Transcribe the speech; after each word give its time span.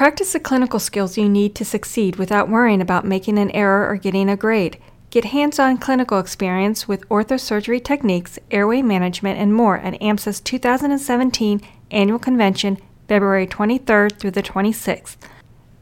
Practice 0.00 0.32
the 0.32 0.40
clinical 0.40 0.78
skills 0.78 1.18
you 1.18 1.28
need 1.28 1.54
to 1.56 1.62
succeed 1.62 2.16
without 2.16 2.48
worrying 2.48 2.80
about 2.80 3.04
making 3.04 3.38
an 3.38 3.50
error 3.50 3.86
or 3.86 3.96
getting 3.96 4.30
a 4.30 4.34
grade. 4.34 4.78
Get 5.10 5.26
hands 5.26 5.58
on 5.58 5.76
clinical 5.76 6.18
experience 6.18 6.88
with 6.88 7.06
orthosurgery 7.10 7.84
techniques, 7.84 8.38
airway 8.50 8.80
management, 8.80 9.38
and 9.38 9.52
more 9.52 9.76
at 9.76 10.00
AMSA's 10.00 10.40
2017 10.40 11.60
Annual 11.90 12.18
Convention, 12.18 12.78
February 13.08 13.46
23rd 13.46 14.18
through 14.18 14.30
the 14.30 14.42
26th. 14.42 15.18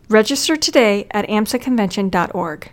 Register 0.08 0.56
today 0.56 1.06
at 1.12 1.28
amsaconvention.org. 1.28 2.72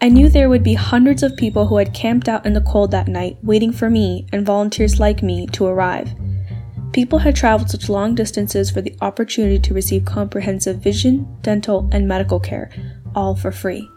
I 0.00 0.08
knew 0.08 0.28
there 0.28 0.48
would 0.48 0.62
be 0.62 0.74
hundreds 0.74 1.24
of 1.24 1.36
people 1.36 1.66
who 1.66 1.78
had 1.78 1.92
camped 1.92 2.28
out 2.28 2.46
in 2.46 2.52
the 2.52 2.60
cold 2.60 2.92
that 2.92 3.08
night, 3.08 3.38
waiting 3.42 3.72
for 3.72 3.90
me 3.90 4.28
and 4.32 4.46
volunteers 4.46 5.00
like 5.00 5.24
me 5.24 5.48
to 5.48 5.66
arrive. 5.66 6.14
People 6.92 7.18
had 7.18 7.34
traveled 7.34 7.70
such 7.70 7.88
long 7.88 8.14
distances 8.14 8.70
for 8.70 8.82
the 8.82 8.94
opportunity 9.00 9.58
to 9.58 9.72
receive 9.72 10.04
comprehensive 10.04 10.76
vision, 10.76 11.26
dental, 11.40 11.88
and 11.90 12.06
medical 12.06 12.38
care, 12.38 12.70
all 13.14 13.34
for 13.34 13.50
free. 13.50 13.88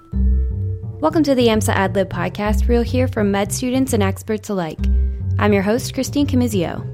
Welcome 1.02 1.22
to 1.24 1.36
the 1.36 1.48
AMSA 1.48 1.74
AdLib 1.74 2.06
podcast, 2.06 2.66
where 2.66 2.76
you'll 2.78 2.84
hear 2.84 3.10
from 3.10 3.32
med 3.32 3.52
students 3.52 3.92
and 3.92 4.02
experts 4.02 4.48
alike. 4.48 4.80
I'm 5.38 5.52
your 5.52 5.62
host, 5.62 5.94
Christine 5.94 6.26
Camizio. 6.26 6.86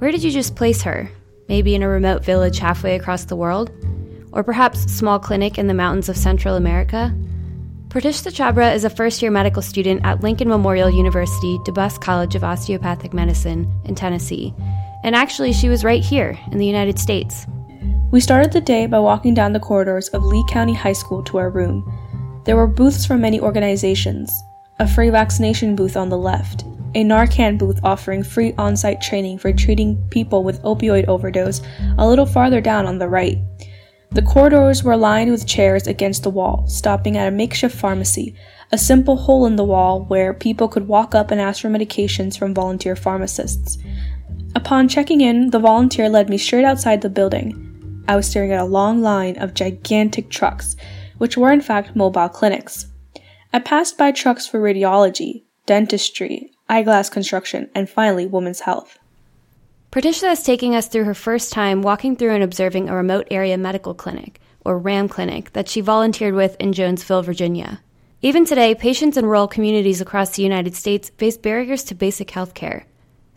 Where 0.00 0.12
did 0.12 0.22
you 0.22 0.30
just 0.30 0.54
place 0.54 0.82
her? 0.82 1.10
Maybe 1.48 1.74
in 1.74 1.82
a 1.82 1.88
remote 1.88 2.22
village 2.22 2.58
halfway 2.58 2.94
across 2.94 3.24
the 3.24 3.36
world? 3.36 3.72
Or 4.32 4.44
perhaps 4.44 4.80
small 4.92 5.18
clinic 5.18 5.56
in 5.56 5.66
the 5.66 5.72
mountains 5.72 6.10
of 6.10 6.16
Central 6.18 6.56
America? 6.56 7.16
Pratishta 7.88 8.30
Chabra 8.30 8.74
is 8.74 8.84
a 8.84 8.90
first 8.90 9.22
year 9.22 9.30
medical 9.30 9.62
student 9.62 10.04
at 10.04 10.20
Lincoln 10.20 10.48
Memorial 10.48 10.90
University 10.90 11.56
DeBusk 11.64 12.02
College 12.02 12.34
of 12.34 12.44
Osteopathic 12.44 13.14
Medicine 13.14 13.66
in 13.86 13.94
Tennessee 13.94 14.54
and 15.02 15.14
actually, 15.14 15.52
she 15.52 15.68
was 15.68 15.84
right 15.84 16.02
here 16.02 16.38
in 16.52 16.58
the 16.58 16.66
United 16.66 16.98
States. 16.98 17.46
We 18.10 18.20
started 18.20 18.52
the 18.52 18.60
day 18.60 18.86
by 18.86 18.98
walking 18.98 19.34
down 19.34 19.52
the 19.52 19.60
corridors 19.60 20.08
of 20.08 20.24
Lee 20.24 20.44
County 20.48 20.74
High 20.74 20.92
School 20.92 21.22
to 21.24 21.38
our 21.38 21.50
room. 21.50 21.84
There 22.44 22.56
were 22.56 22.66
booths 22.66 23.06
from 23.06 23.20
many 23.20 23.40
organizations 23.40 24.32
a 24.80 24.88
free 24.88 25.10
vaccination 25.10 25.76
booth 25.76 25.94
on 25.94 26.08
the 26.08 26.16
left, 26.16 26.62
a 26.94 27.04
Narcan 27.04 27.58
booth 27.58 27.78
offering 27.84 28.22
free 28.22 28.54
on 28.56 28.74
site 28.76 29.00
training 29.00 29.36
for 29.36 29.52
treating 29.52 30.02
people 30.08 30.42
with 30.42 30.62
opioid 30.62 31.06
overdose 31.06 31.60
a 31.98 32.08
little 32.08 32.24
farther 32.24 32.62
down 32.62 32.86
on 32.86 32.98
the 32.98 33.08
right. 33.08 33.38
The 34.12 34.22
corridors 34.22 34.82
were 34.82 34.96
lined 34.96 35.30
with 35.30 35.46
chairs 35.46 35.86
against 35.86 36.24
the 36.24 36.30
wall, 36.30 36.64
stopping 36.66 37.16
at 37.16 37.28
a 37.28 37.30
makeshift 37.30 37.76
pharmacy, 37.76 38.34
a 38.72 38.78
simple 38.78 39.16
hole 39.16 39.46
in 39.46 39.56
the 39.56 39.64
wall 39.64 40.04
where 40.06 40.34
people 40.34 40.66
could 40.66 40.88
walk 40.88 41.14
up 41.14 41.30
and 41.30 41.40
ask 41.40 41.60
for 41.62 41.68
medications 41.68 42.36
from 42.36 42.54
volunteer 42.54 42.96
pharmacists. 42.96 43.78
Upon 44.54 44.88
checking 44.88 45.20
in, 45.20 45.50
the 45.50 45.60
volunteer 45.60 46.08
led 46.08 46.28
me 46.28 46.36
straight 46.36 46.64
outside 46.64 47.02
the 47.02 47.08
building. 47.08 48.04
I 48.08 48.16
was 48.16 48.28
staring 48.28 48.52
at 48.52 48.60
a 48.60 48.64
long 48.64 49.00
line 49.00 49.38
of 49.38 49.54
gigantic 49.54 50.28
trucks, 50.28 50.74
which 51.18 51.36
were 51.36 51.52
in 51.52 51.60
fact 51.60 51.94
mobile 51.94 52.28
clinics. 52.28 52.88
I 53.52 53.60
passed 53.60 53.96
by 53.96 54.10
trucks 54.10 54.48
for 54.48 54.60
radiology, 54.60 55.44
dentistry, 55.66 56.50
eyeglass 56.68 57.08
construction, 57.08 57.70
and 57.74 57.88
finally 57.88 58.26
women's 58.26 58.60
health. 58.60 58.98
Pratishta 59.92 60.32
is 60.32 60.42
taking 60.42 60.74
us 60.74 60.88
through 60.88 61.04
her 61.04 61.14
first 61.14 61.52
time 61.52 61.82
walking 61.82 62.16
through 62.16 62.34
and 62.34 62.42
observing 62.42 62.88
a 62.88 62.96
remote 62.96 63.28
area 63.30 63.58
medical 63.58 63.94
clinic, 63.94 64.40
or 64.64 64.78
RAM 64.78 65.08
clinic, 65.08 65.52
that 65.52 65.68
she 65.68 65.80
volunteered 65.80 66.34
with 66.34 66.56
in 66.60 66.72
Jonesville, 66.72 67.22
Virginia. 67.22 67.80
Even 68.22 68.44
today, 68.44 68.74
patients 68.74 69.16
in 69.16 69.26
rural 69.26 69.48
communities 69.48 70.00
across 70.00 70.30
the 70.30 70.42
United 70.42 70.74
States 70.74 71.10
face 71.10 71.36
barriers 71.36 71.82
to 71.84 71.94
basic 71.94 72.30
health 72.30 72.54
care. 72.54 72.86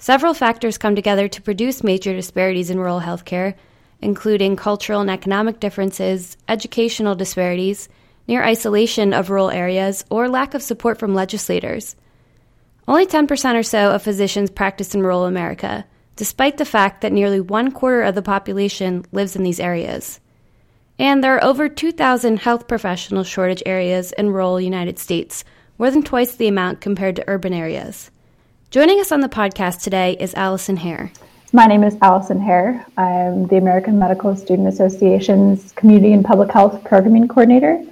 Several 0.04 0.34
factors 0.34 0.78
come 0.78 0.98
together 0.98 1.30
to 1.30 1.42
produce 1.42 1.82
major 1.82 2.14
disparities 2.14 2.70
in 2.70 2.78
rural 2.78 3.00
healthcare, 3.00 3.54
including 4.02 4.58
cultural 4.58 5.00
and 5.00 5.10
economic 5.10 5.62
differences, 5.62 6.36
educational 6.50 7.16
disparities, 7.16 7.88
near 8.28 8.44
isolation 8.44 9.14
of 9.14 9.30
rural 9.30 9.50
areas, 9.50 10.04
or 10.10 10.28
lack 10.28 10.56
of 10.56 10.62
support 10.62 11.00
from 11.00 11.16
legislators. 11.16 11.96
Only 12.86 13.06
10% 13.06 13.56
or 13.56 13.64
so 13.64 13.92
of 13.92 14.04
physicians 14.04 14.52
practice 14.52 14.94
in 14.94 15.02
rural 15.04 15.24
America, 15.24 15.86
despite 16.18 16.58
the 16.58 16.66
fact 16.66 17.00
that 17.00 17.14
nearly 17.14 17.40
one 17.40 17.72
quarter 17.72 18.02
of 18.02 18.14
the 18.14 18.22
population 18.22 19.06
lives 19.14 19.38
in 19.38 19.44
these 19.44 19.62
areas. 19.62 20.20
And 21.00 21.24
there 21.24 21.38
are 21.38 21.44
over 21.46 21.70
2,000 21.70 22.40
health 22.40 22.68
professional 22.68 23.24
shortage 23.24 23.64
areas 23.66 24.12
in 24.12 24.32
rural 24.32 24.60
United 24.60 25.00
States, 25.00 25.46
more 25.78 25.90
than 25.90 26.04
twice 26.04 26.36
the 26.36 26.50
amount 26.50 26.82
compared 26.82 27.16
to 27.16 27.24
urban 27.30 27.54
areas. 27.54 28.12
Joining 28.74 29.00
us 29.00 29.12
on 29.12 29.20
the 29.22 29.30
podcast 29.30 29.84
today 29.84 30.18
is 30.20 30.34
Allison 30.34 30.78
Hare. 30.78 31.12
My 31.52 31.68
name 31.68 31.84
is 31.84 31.96
Allison 32.02 32.42
Hare. 32.42 32.84
I'm 32.98 33.46
the 33.46 33.58
American 33.58 34.00
Medical 34.00 34.36
Student 34.36 34.68
Association's 34.68 35.74
Community 35.74 36.12
and 36.12 36.26
Public 36.26 36.50
Health 36.50 36.84
Programming 36.84 37.28
Coordinator. 37.28 37.86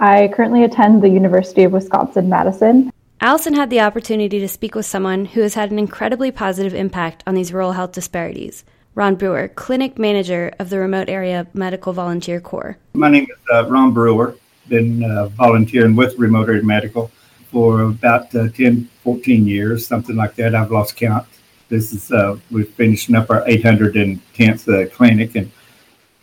I 0.00 0.32
currently 0.34 0.64
attend 0.64 1.04
the 1.04 1.08
University 1.08 1.62
of 1.62 1.70
Wisconsin 1.70 2.28
Madison. 2.28 2.92
Allison 3.20 3.54
had 3.54 3.70
the 3.70 3.78
opportunity 3.78 4.40
to 4.40 4.48
speak 4.48 4.74
with 4.74 4.86
someone 4.86 5.24
who 5.24 5.40
has 5.40 5.54
had 5.54 5.70
an 5.70 5.78
incredibly 5.78 6.32
positive 6.32 6.74
impact 6.74 7.22
on 7.28 7.36
these 7.36 7.52
rural 7.52 7.70
health 7.70 7.92
disparities. 7.92 8.64
Ron 8.96 9.14
Brewer, 9.14 9.46
clinic 9.46 10.00
manager 10.00 10.50
of 10.58 10.68
the 10.68 10.80
Remote 10.80 11.08
Area 11.08 11.46
Medical 11.54 11.92
Volunteer 11.92 12.40
Corps. 12.40 12.76
My 12.94 13.08
name 13.08 13.28
is 13.30 13.38
uh, 13.52 13.68
Ron 13.68 13.92
Brewer. 13.92 14.34
Been 14.66 15.04
uh, 15.04 15.28
volunteering 15.28 15.94
with 15.94 16.18
Remote 16.18 16.48
Area 16.48 16.64
Medical 16.64 17.12
for 17.54 17.82
about 17.82 18.34
uh, 18.34 18.48
10, 18.48 18.90
14 19.04 19.46
years, 19.46 19.86
something 19.86 20.16
like 20.16 20.34
that. 20.34 20.56
I've 20.56 20.72
lost 20.72 20.96
count. 20.96 21.24
This 21.68 21.92
is, 21.92 22.10
uh, 22.10 22.36
we're 22.50 22.64
finishing 22.64 23.14
up 23.14 23.30
our 23.30 23.42
810th 23.46 24.66
uh, 24.68 24.90
clinic, 24.90 25.36
and 25.36 25.52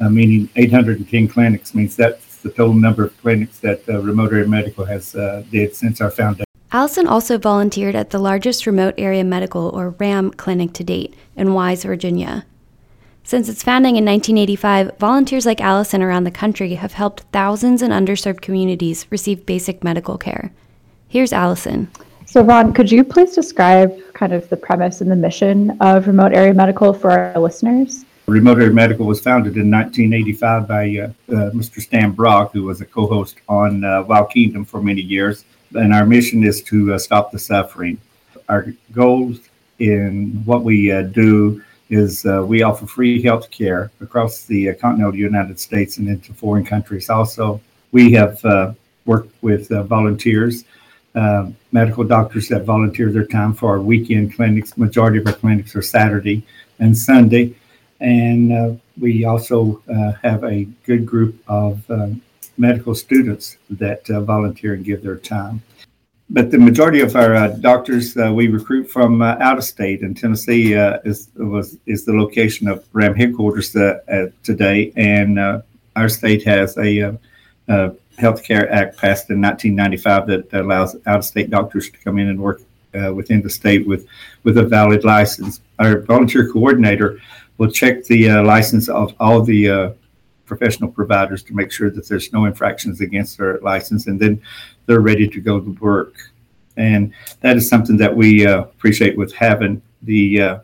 uh, 0.01 0.09
meaning 0.09 0.49
810 0.57 1.29
clinics 1.29 1.73
means 1.73 1.95
that's 1.95 2.35
the 2.41 2.49
total 2.49 2.73
number 2.73 3.05
of 3.05 3.17
clinics 3.21 3.59
that 3.59 3.87
uh, 3.87 4.01
Remote 4.01 4.33
Area 4.33 4.45
Medical 4.45 4.83
has 4.83 5.15
uh, 5.15 5.41
did 5.49 5.73
since 5.73 6.01
our 6.01 6.11
foundation. 6.11 6.43
Allison 6.73 7.07
also 7.07 7.37
volunteered 7.37 7.95
at 7.95 8.09
the 8.09 8.19
largest 8.19 8.65
remote 8.65 8.95
area 8.97 9.23
medical, 9.23 9.69
or 9.69 9.91
RAM, 9.91 10.31
clinic 10.31 10.73
to 10.73 10.83
date 10.83 11.15
in 11.37 11.53
Wise, 11.53 11.85
Virginia. 11.85 12.45
Since 13.23 13.47
its 13.47 13.63
founding 13.63 13.95
in 13.95 14.03
1985, 14.03 14.97
volunteers 14.97 15.45
like 15.45 15.61
Allison 15.61 16.01
around 16.01 16.25
the 16.25 16.31
country 16.31 16.75
have 16.75 16.93
helped 16.93 17.23
thousands 17.31 17.81
in 17.81 17.91
underserved 17.91 18.41
communities 18.41 19.05
receive 19.09 19.45
basic 19.45 19.81
medical 19.81 20.17
care. 20.17 20.51
Here's 21.11 21.33
Allison. 21.33 21.89
So, 22.25 22.41
Ron, 22.41 22.71
could 22.71 22.89
you 22.89 23.03
please 23.03 23.35
describe 23.35 24.13
kind 24.13 24.31
of 24.31 24.47
the 24.47 24.55
premise 24.55 25.01
and 25.01 25.11
the 25.11 25.15
mission 25.17 25.71
of 25.81 26.07
Remote 26.07 26.31
Area 26.31 26.53
Medical 26.53 26.93
for 26.93 27.11
our 27.11 27.37
listeners? 27.37 28.05
Remote 28.27 28.59
Area 28.59 28.71
Medical 28.71 29.05
was 29.05 29.19
founded 29.19 29.57
in 29.57 29.69
1985 29.69 30.67
by 30.69 30.83
uh, 30.85 31.35
uh, 31.35 31.51
Mr. 31.51 31.81
Stan 31.81 32.11
Brock, 32.11 32.53
who 32.53 32.63
was 32.63 32.79
a 32.79 32.85
co 32.85 33.07
host 33.07 33.41
on 33.49 33.83
uh, 33.83 34.03
Wild 34.03 34.29
Kingdom 34.29 34.63
for 34.63 34.81
many 34.81 35.01
years. 35.01 35.43
And 35.73 35.93
our 35.93 36.05
mission 36.05 36.45
is 36.45 36.61
to 36.63 36.93
uh, 36.93 36.97
stop 36.97 37.33
the 37.33 37.39
suffering. 37.39 37.99
Our 38.47 38.67
goals 38.93 39.41
in 39.79 40.41
what 40.45 40.63
we 40.63 40.93
uh, 40.93 41.01
do 41.01 41.61
is 41.89 42.25
uh, 42.25 42.45
we 42.47 42.63
offer 42.63 42.87
free 42.87 43.21
health 43.21 43.51
care 43.51 43.91
across 43.99 44.45
the 44.45 44.73
continental 44.75 45.13
United 45.13 45.59
States 45.59 45.97
and 45.97 46.07
into 46.07 46.33
foreign 46.33 46.63
countries. 46.63 47.09
Also, 47.09 47.59
we 47.91 48.13
have 48.13 48.41
worked 49.05 49.33
with 49.43 49.67
volunteers 49.89 50.63
uh, 51.15 51.49
medical 51.73 52.03
doctors 52.05 52.47
that 52.47 52.63
volunteer 52.63 53.11
their 53.11 53.25
time 53.25 53.53
for 53.53 53.71
our 53.71 53.81
weekend 53.81 54.33
clinics. 54.33 54.77
Majority 54.77 55.19
of 55.19 55.27
our 55.27 55.33
clinics 55.33 55.75
are 55.75 55.81
Saturday 55.81 56.45
and 56.79 56.97
Sunday, 56.97 57.53
and 57.99 58.53
uh, 58.53 58.71
we 58.99 59.25
also 59.25 59.81
uh, 59.93 60.13
have 60.23 60.43
a 60.45 60.63
good 60.85 61.05
group 61.05 61.35
of 61.47 61.89
um, 61.91 62.21
medical 62.57 62.95
students 62.95 63.57
that 63.69 64.09
uh, 64.09 64.21
volunteer 64.21 64.73
and 64.73 64.85
give 64.85 65.03
their 65.03 65.17
time. 65.17 65.61
But 66.29 66.49
the 66.49 66.57
majority 66.57 67.01
of 67.01 67.13
our 67.17 67.35
uh, 67.35 67.47
doctors 67.59 68.15
we 68.15 68.47
recruit 68.47 68.89
from 68.89 69.21
out 69.21 69.57
of 69.57 69.65
state, 69.65 70.01
and 70.03 70.15
Tennessee 70.15 70.71
is 71.03 71.27
was 71.35 71.77
is 71.87 72.05
the 72.05 72.13
location 72.13 72.69
of 72.69 72.85
RAM 72.93 73.15
headquarters 73.15 73.71
today, 74.43 74.93
and 74.95 75.37
our 75.97 76.07
state 76.07 76.41
has 76.45 76.77
a 76.77 77.17
Health 78.21 78.43
Care 78.43 78.71
Act 78.71 78.97
passed 78.97 79.29
in 79.31 79.41
1995 79.41 80.27
that 80.27 80.61
allows 80.61 80.95
out-of-state 81.07 81.49
doctors 81.49 81.89
to 81.89 81.97
come 81.97 82.19
in 82.19 82.29
and 82.29 82.39
work 82.39 82.61
uh, 82.93 83.11
within 83.13 83.41
the 83.41 83.49
state 83.49 83.87
with 83.87 84.05
with 84.43 84.57
a 84.57 84.63
valid 84.63 85.03
license. 85.03 85.61
Our 85.79 86.01
volunteer 86.01 86.51
coordinator 86.51 87.19
will 87.57 87.71
check 87.71 88.03
the 88.05 88.29
uh, 88.29 88.43
license 88.43 88.89
of 88.89 89.13
all 89.19 89.41
the 89.41 89.69
uh, 89.69 89.91
professional 90.45 90.91
providers 90.91 91.41
to 91.43 91.55
make 91.55 91.71
sure 91.71 91.89
that 91.89 92.07
there's 92.07 92.31
no 92.31 92.45
infractions 92.45 93.01
against 93.01 93.37
their 93.37 93.59
license, 93.59 94.07
and 94.07 94.19
then 94.19 94.41
they're 94.85 95.01
ready 95.11 95.27
to 95.27 95.41
go 95.41 95.59
to 95.59 95.71
work. 95.79 96.13
And 96.77 97.13
that 97.41 97.57
is 97.57 97.67
something 97.67 97.97
that 97.97 98.15
we 98.15 98.45
uh, 98.45 98.61
appreciate 98.61 99.17
with 99.17 99.33
having 99.33 99.81
the 100.03 100.41
uh, 100.41 100.59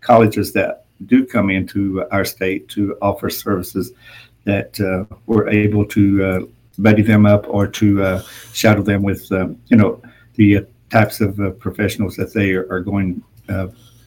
colleges 0.00 0.52
that 0.52 0.84
do 1.06 1.26
come 1.26 1.50
into 1.50 2.04
our 2.12 2.24
state 2.24 2.68
to 2.68 2.96
offer 3.02 3.28
services 3.28 3.92
that 4.44 4.80
uh, 4.80 5.04
we're 5.26 5.48
able 5.48 5.84
to 5.86 6.52
buddy 6.78 7.02
them 7.02 7.26
up 7.26 7.46
or 7.48 7.66
to 7.66 8.02
uh, 8.02 8.22
shadow 8.52 8.82
them 8.82 9.02
with, 9.02 9.30
um, 9.32 9.58
you 9.68 9.76
know, 9.76 10.00
the 10.34 10.58
uh, 10.58 10.62
types 10.90 11.20
of 11.20 11.38
uh, 11.40 11.50
professionals 11.50 12.16
that 12.16 12.32
they 12.32 12.52
are, 12.52 12.66
are 12.70 12.80
going 12.80 13.22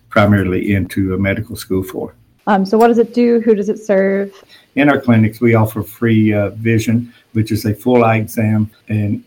primarily 0.10 0.74
into 0.74 1.14
a 1.14 1.18
medical 1.18 1.56
school 1.56 1.84
for. 1.84 2.16
Um, 2.48 2.66
so, 2.66 2.78
what 2.78 2.88
does 2.88 3.00
it 3.00 3.14
do? 3.14 3.42
Who 3.42 3.56
does 3.56 3.70
it 3.70 3.80
serve? 3.80 4.32
In 4.76 4.90
our 4.90 5.02
clinics, 5.02 5.42
we 5.42 5.56
offer 5.56 5.82
free 5.84 6.34
uh, 6.34 6.50
vision, 6.52 7.14
which 7.34 7.52
is 7.52 7.66
a 7.66 7.74
full 7.74 8.04
eye 8.04 8.18
exam, 8.18 8.70
and 8.88 9.24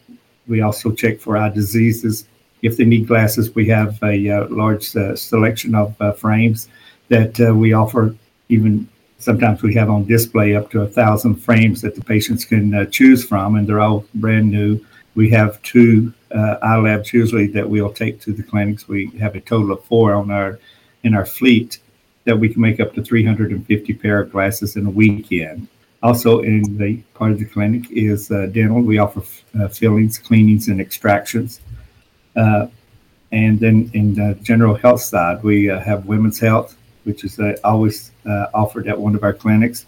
we 0.46 0.60
also 0.60 0.92
check 0.92 1.20
for 1.20 1.36
eye 1.36 1.48
diseases. 1.48 2.26
If 2.62 2.76
they 2.76 2.84
need 2.84 3.06
glasses, 3.06 3.54
we 3.54 3.66
have 3.68 4.02
a 4.02 4.30
uh, 4.30 4.48
large 4.48 4.94
uh, 4.96 5.16
selection 5.16 5.74
of 5.74 6.00
uh, 6.00 6.12
frames 6.12 6.68
that 7.08 7.40
uh, 7.40 7.54
we 7.54 7.72
offer. 7.72 8.14
Even 8.50 8.88
sometimes 9.18 9.62
we 9.62 9.74
have 9.74 9.90
on 9.90 10.04
display 10.04 10.54
up 10.54 10.70
to 10.70 10.82
a 10.82 10.86
thousand 10.86 11.36
frames 11.36 11.80
that 11.82 11.94
the 11.94 12.04
patients 12.04 12.44
can 12.44 12.74
uh, 12.74 12.84
choose 12.86 13.24
from, 13.24 13.56
and 13.56 13.68
they're 13.68 13.80
all 13.80 14.04
brand 14.14 14.50
new. 14.50 14.84
We 15.14 15.30
have 15.30 15.60
two 15.62 16.12
eye 16.30 16.76
labs 16.76 17.12
usually 17.12 17.46
that 17.48 17.68
we'll 17.68 17.92
take 17.92 18.20
to 18.20 18.32
the 18.32 18.42
clinics. 18.42 18.86
We 18.86 19.08
have 19.18 19.34
a 19.34 19.40
total 19.40 19.72
of 19.72 19.84
four 19.84 20.14
on 20.14 20.30
our 20.30 20.58
in 21.02 21.14
our 21.14 21.26
fleet 21.26 21.78
that 22.24 22.38
we 22.38 22.48
can 22.50 22.60
make 22.60 22.78
up 22.78 22.92
to 22.94 23.02
350 23.02 23.94
pair 23.94 24.20
of 24.20 24.30
glasses 24.30 24.76
in 24.76 24.84
a 24.84 24.90
weekend. 24.90 25.66
Also, 26.02 26.40
in 26.40 26.76
the 26.76 26.98
part 27.14 27.32
of 27.32 27.38
the 27.38 27.44
clinic 27.46 27.90
is 27.90 28.30
uh, 28.30 28.46
dental. 28.52 28.82
We 28.82 28.98
offer 28.98 29.22
uh, 29.58 29.68
fillings, 29.68 30.18
cleanings, 30.18 30.68
and 30.68 30.78
extractions. 30.78 31.60
Uh, 32.36 32.66
and 33.32 33.58
then 33.58 33.90
in 33.94 34.14
the 34.14 34.38
general 34.42 34.74
health 34.74 35.00
side, 35.00 35.42
we 35.42 35.70
uh, 35.70 35.80
have 35.80 36.06
women's 36.06 36.38
health, 36.38 36.76
which 37.04 37.24
is 37.24 37.40
uh, 37.40 37.56
always 37.64 38.12
uh, 38.17 38.17
offered 38.54 38.88
at 38.88 38.98
one 38.98 39.14
of 39.14 39.22
our 39.22 39.32
clinics, 39.32 39.86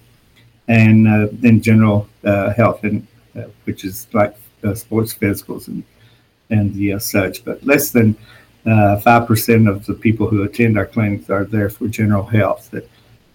and 0.68 1.06
then 1.42 1.60
general 1.60 2.08
health, 2.24 2.84
and 2.84 3.06
which 3.64 3.84
is 3.84 4.06
like 4.12 4.36
sports 4.74 5.14
physicals 5.14 5.68
and 5.68 5.84
and 6.50 6.74
the 6.74 6.98
such. 6.98 7.44
But 7.44 7.64
less 7.64 7.90
than 7.90 8.16
uh, 8.66 8.98
five 8.98 9.22
uh, 9.22 9.26
percent 9.26 9.68
of 9.68 9.86
the 9.86 9.94
people 9.94 10.28
who 10.28 10.42
attend 10.42 10.76
our 10.76 10.86
clinics 10.86 11.30
are 11.30 11.44
there 11.44 11.70
for 11.70 11.88
general 11.88 12.24
health. 12.24 12.70
That 12.70 12.88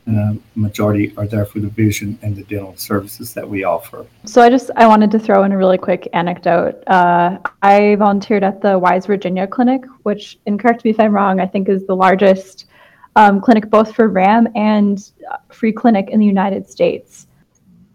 uh, 0.07 0.33
majority 0.53 1.11
are 1.17 1.25
there 1.25 1.45
for 1.45 1.59
the 1.59 1.67
vision 1.67 2.19
and 2.21 2.35
the 2.35 2.43
dental 2.43 2.77
services 2.77 3.33
that 3.33 3.49
we 3.49 3.63
offer. 3.63 4.05
So 4.25 4.39
I 4.39 4.49
just 4.49 4.69
I 4.75 4.85
wanted 4.85 5.09
to 5.11 5.19
throw 5.19 5.43
in 5.43 5.51
a 5.51 5.57
really 5.57 5.79
quick 5.79 6.07
anecdote. 6.13 6.83
Uh, 6.85 7.39
I 7.63 7.95
volunteered 7.95 8.43
at 8.43 8.61
the 8.61 8.77
Wise 8.77 9.07
Virginia 9.07 9.47
Clinic, 9.47 9.83
which, 10.03 10.37
and 10.45 10.59
correct 10.59 10.85
me 10.85 10.91
if 10.91 10.99
I'm 10.99 11.11
wrong, 11.11 11.39
I 11.39 11.47
think 11.47 11.69
is 11.69 11.87
the 11.87 11.95
largest 11.95 12.65
um, 13.15 13.39
clinic 13.41 13.69
both 13.69 13.95
for 13.95 14.07
RAM 14.07 14.47
and 14.55 15.11
free 15.51 15.71
clinic 15.71 16.09
in 16.09 16.19
the 16.19 16.25
United 16.25 16.69
States. 16.69 17.27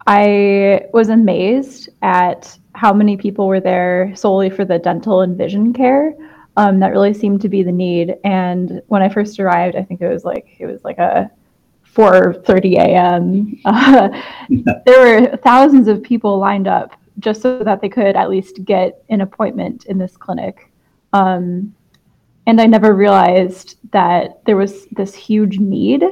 I 0.07 0.87
was 0.93 1.09
amazed 1.09 1.89
at 2.01 2.57
how 2.73 2.93
many 2.93 3.17
people 3.17 3.47
were 3.47 3.59
there 3.59 4.13
solely 4.15 4.49
for 4.49 4.65
the 4.65 4.79
dental 4.79 5.21
and 5.21 5.37
vision 5.37 5.73
care 5.73 6.15
um, 6.57 6.79
that 6.79 6.91
really 6.91 7.13
seemed 7.13 7.41
to 7.41 7.49
be 7.49 7.63
the 7.63 7.71
need. 7.71 8.15
And 8.23 8.81
when 8.87 9.01
I 9.01 9.09
first 9.09 9.39
arrived, 9.39 9.75
I 9.75 9.83
think 9.83 10.01
it 10.01 10.07
was 10.07 10.25
like 10.25 10.55
it 10.59 10.65
was 10.65 10.83
like 10.83 10.97
a 10.97 11.29
4:30 11.95 12.77
a.m. 12.77 13.59
Uh, 13.65 14.09
there 14.85 15.21
were 15.21 15.37
thousands 15.37 15.87
of 15.87 16.01
people 16.01 16.37
lined 16.37 16.67
up 16.67 16.93
just 17.19 17.41
so 17.41 17.63
that 17.63 17.81
they 17.81 17.89
could 17.89 18.15
at 18.15 18.29
least 18.29 18.63
get 18.65 19.03
an 19.09 19.21
appointment 19.21 19.85
in 19.85 19.97
this 19.97 20.17
clinic. 20.17 20.71
Um, 21.13 21.75
and 22.51 22.59
I 22.59 22.65
never 22.65 22.93
realized 22.93 23.77
that 23.93 24.43
there 24.43 24.57
was 24.57 24.85
this 24.91 25.15
huge 25.15 25.57
need. 25.57 26.03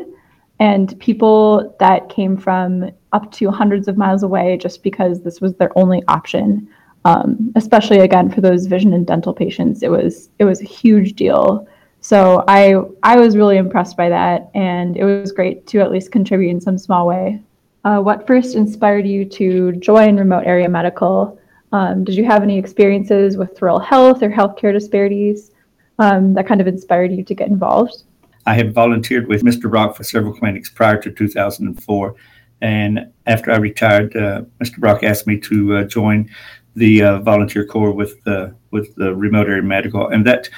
And 0.62 0.98
people 1.02 1.76
that 1.82 2.08
came 2.08 2.38
from 2.38 2.92
up 3.12 3.30
to 3.34 3.52
hundreds 3.52 3.90
of 3.90 3.98
miles 3.98 4.24
away 4.24 4.58
just 4.58 4.82
because 4.82 5.22
this 5.22 5.42
was 5.42 5.54
their 5.56 5.78
only 5.78 6.02
option 6.08 6.70
um, 7.06 7.52
especially 7.56 8.00
again 8.00 8.30
for 8.30 8.42
those 8.42 8.68
vision 8.68 8.94
and 8.94 9.06
dental 9.08 9.34
patients 9.34 9.84
it 9.84 9.90
was 9.90 10.30
it 10.40 10.46
was 10.46 10.62
a 10.62 10.66
huge 10.66 11.14
deal. 11.14 11.68
So 12.02 12.44
i 12.48 12.76
i 13.04 13.18
was 13.18 13.36
really 13.36 13.58
impressed 13.58 13.98
by 13.98 14.10
that. 14.10 14.50
And 14.54 14.96
it 14.96 15.04
was 15.04 15.32
great 15.32 15.68
to 15.68 15.80
at 15.80 15.92
least 15.92 16.12
contribute 16.12 16.52
in 16.52 16.62
some 16.62 16.78
small 16.78 17.06
way. 17.08 17.42
Uh, 17.84 18.00
what 18.00 18.28
first 18.28 18.56
inspired 18.56 19.08
you 19.08 19.26
to 19.26 19.74
join 19.74 20.18
remote 20.18 20.46
area 20.46 20.70
medical? 20.70 21.40
Um, 21.72 22.04
did 22.04 22.16
you 22.16 22.26
have 22.26 22.44
any 22.44 22.58
experiences 22.58 23.38
with 23.38 23.62
rural 23.62 23.80
health 23.80 24.24
or 24.24 24.30
healthcare 24.30 24.74
disparities 24.74 25.52
um, 26.00 26.34
that 26.34 26.48
kind 26.48 26.60
of 26.62 26.68
inspired 26.68 27.12
you 27.12 27.24
to 27.24 27.36
get 27.36 27.48
involved? 27.48 28.04
I 28.46 28.56
had 28.56 28.74
volunteered 28.74 29.28
with 29.28 29.44
mr 29.44 29.70
brock 29.70 29.96
for 29.96 30.04
several 30.04 30.34
clinics 30.34 30.70
prior 30.70 31.00
to 31.02 31.12
2004 31.12 32.16
and 32.62 33.12
after 33.28 33.52
i 33.52 33.58
retired 33.58 34.16
uh, 34.16 34.42
mr 34.60 34.78
brock 34.78 35.04
asked 35.04 35.28
me 35.28 35.38
to 35.40 35.76
uh, 35.76 35.84
join 35.84 36.28
the 36.76 37.04
uh, 37.04 37.20
volunteer 37.20 37.66
corps 37.66 37.92
with 37.92 38.24
the 38.24 38.56
with 38.72 38.96
the 38.96 39.14
remote 39.16 39.48
area 39.48 39.62
medical, 39.62 40.08
and 40.08 40.26
that 40.26 40.50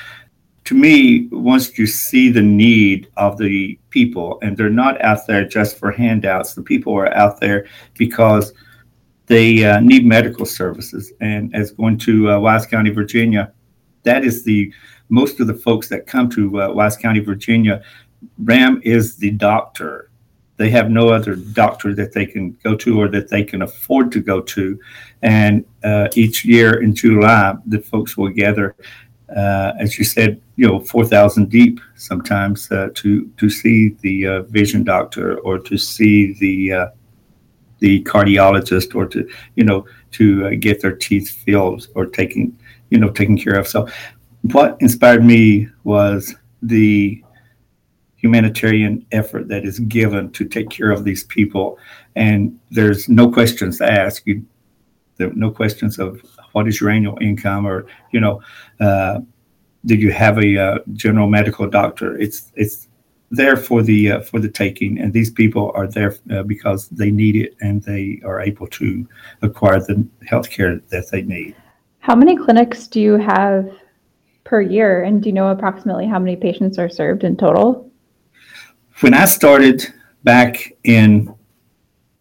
to 0.65 0.75
me, 0.75 1.27
once 1.31 1.77
you 1.77 1.88
see 1.88 2.29
the 2.29 2.41
need 2.41 3.09
of 3.17 3.38
the 3.38 3.79
people, 3.89 4.38
and 4.41 4.55
they're 4.55 4.69
not 4.69 5.01
out 5.01 5.25
there 5.27 5.45
just 5.45 5.77
for 5.77 5.91
handouts, 5.91 6.53
the 6.53 6.61
people 6.61 6.93
are 6.93 7.13
out 7.15 7.39
there 7.39 7.67
because 7.97 8.53
they 9.25 9.65
uh, 9.65 9.79
need 9.79 10.05
medical 10.05 10.45
services. 10.45 11.11
And 11.19 11.53
as 11.55 11.71
going 11.71 11.97
to 11.99 12.31
uh, 12.31 12.39
Wise 12.39 12.67
County, 12.67 12.91
Virginia, 12.91 13.51
that 14.03 14.24
is 14.24 14.44
the 14.44 14.74
most 15.09 15.39
of 15.39 15.48
the 15.48 15.53
folks 15.53 15.89
that 15.89 16.07
come 16.07 16.30
to 16.31 16.62
uh, 16.62 16.71
Wise 16.71 16.98
County, 16.98 17.19
Virginia. 17.19 17.83
RAM 18.38 18.81
is 18.83 19.18
the 19.18 19.31
doctor 19.31 20.12
they 20.62 20.69
have 20.69 20.92
no 20.92 21.09
other 21.09 21.36
doctor 21.36 21.95
that 21.95 22.13
they 22.13 22.24
can 22.24 22.51
go 22.63 22.75
to 22.75 23.01
or 23.01 23.07
that 23.07 23.30
they 23.30 23.44
can 23.44 23.63
afford 23.63 24.12
to 24.12 24.19
go 24.19 24.42
to. 24.42 24.80
And 25.24 25.65
uh, 25.83 26.09
each 26.15 26.45
year 26.45 26.83
in 26.83 26.94
July, 26.94 27.56
the 27.65 27.80
folks 27.80 28.15
will 28.15 28.30
gather, 28.30 28.75
uh, 29.36 29.71
as 29.80 29.98
you 29.98 30.06
said, 30.06 30.39
you 30.57 30.68
know, 30.68 30.80
4,000 30.80 31.50
deep 31.50 31.80
sometimes 31.95 32.71
uh, 32.71 32.89
to, 32.94 33.27
to 33.38 33.50
see 33.50 33.98
the 34.01 34.27
uh, 34.27 34.42
vision 34.44 34.83
doctor 34.83 35.39
or 35.39 35.57
to 35.57 35.80
see 35.80 36.33
the, 36.33 36.74
uh, 36.74 36.88
the 37.80 38.03
cardiologist 38.03 38.94
or 38.94 39.07
to, 39.07 39.27
you 39.56 39.63
know, 39.63 39.88
to 40.12 40.45
uh, 40.45 40.50
get 40.59 40.80
their 40.80 40.95
teeth 40.95 41.31
filled 41.44 41.88
or 41.95 42.06
taken, 42.06 42.56
you 42.91 42.99
know, 42.99 43.09
taken 43.09 43.38
care 43.38 43.55
of. 43.55 43.67
So 43.67 43.88
what 44.43 44.77
inspired 44.79 45.25
me 45.25 45.67
was 45.83 46.35
the 46.61 47.23
humanitarian 48.17 49.03
effort 49.11 49.47
that 49.47 49.65
is 49.65 49.79
given 49.79 50.31
to 50.31 50.45
take 50.45 50.69
care 50.69 50.91
of 50.91 51.03
these 51.03 51.23
people. 51.23 51.79
And 52.15 52.59
there's 52.69 53.09
no 53.09 53.31
questions 53.31 53.79
to 53.79 53.91
ask. 53.91 54.27
You, 54.27 54.45
there 55.17 55.33
no 55.33 55.49
questions 55.49 55.97
of 55.97 56.21
what 56.51 56.67
is 56.67 56.79
your 56.79 56.91
annual 56.91 57.17
income 57.19 57.65
or, 57.65 57.88
you 58.11 58.19
know, 58.19 58.41
uh, 58.79 59.21
did 59.85 59.99
you 59.99 60.11
have 60.11 60.38
a 60.38 60.57
uh, 60.57 60.77
general 60.93 61.27
medical 61.27 61.67
doctor? 61.67 62.15
It's, 62.19 62.51
it's 62.55 62.88
there 63.31 63.57
for 63.57 63.81
the, 63.81 64.11
uh, 64.11 64.21
for 64.21 64.39
the 64.39 64.49
taking. 64.49 64.99
And 64.99 65.11
these 65.11 65.31
people 65.31 65.71
are 65.73 65.88
there 65.88 66.15
uh, 66.29 66.43
because 66.43 66.89
they 66.89 67.10
need 67.10 67.36
it 67.36 67.55
and 67.62 67.81
they 67.81 68.21
are 68.24 68.41
able 68.41 68.67
to 68.67 69.07
acquire 69.41 69.79
the 69.79 70.05
health 70.27 70.50
care 70.51 70.79
that 70.89 71.10
they 71.10 71.24
need. 71.24 71.55
How 72.01 72.15
many 72.15 72.36
clinics 72.36 72.88
do 72.88 73.00
you 73.00 73.13
have 73.17 73.72
per 74.43 74.62
year? 74.62 75.03
And 75.03 75.22
do 75.22 75.29
you 75.29 75.34
know 75.34 75.50
approximately 75.50 76.08
how 76.08 76.20
many 76.20 76.36
patients 76.36 76.77
are 76.77 76.89
served 76.89 77.24
in 77.24 77.38
total? 77.38 77.91
when 79.01 79.13
I 79.13 79.25
started 79.25 79.86
back 80.24 80.74
in 80.84 81.34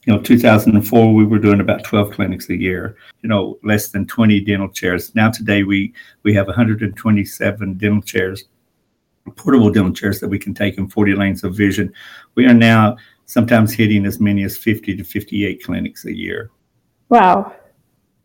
you 0.07 0.13
know 0.15 0.21
2004 0.21 1.15
we 1.15 1.27
were 1.27 1.39
doing 1.39 1.61
about 1.61 1.85
12 1.85 2.13
clinics 2.13 2.49
a 2.49 2.57
year 2.57 2.97
you 3.23 3.29
know 3.29 3.59
less 3.63 3.89
than 3.89 4.07
20 4.07 4.41
dental 4.41 4.69
chairs 4.69 5.15
now 5.15 5.31
today 5.31 5.63
we 5.63 5.93
we 6.23 6.33
have 6.33 6.47
127 6.47 7.75
dental 7.75 8.03
chairs 8.03 8.45
portable 9.37 9.71
dental 9.71 9.93
chairs 9.93 10.21
that 10.21 10.29
we 10.29 10.39
can 10.39 10.55
take 10.55 10.79
in 10.79 10.89
40 10.89 11.15
lanes 11.15 11.45
of 11.45 11.55
vision 11.55 11.93
we 12.35 12.47
are 12.47 12.55
now 12.55 12.97
sometimes 13.27 13.75
hitting 13.75 14.07
as 14.07 14.19
many 14.19 14.43
as 14.43 14.57
50 14.57 14.97
to 14.97 15.05
58 15.05 15.63
clinics 15.63 16.07
a 16.07 16.17
year 16.17 16.51
wow 17.11 17.53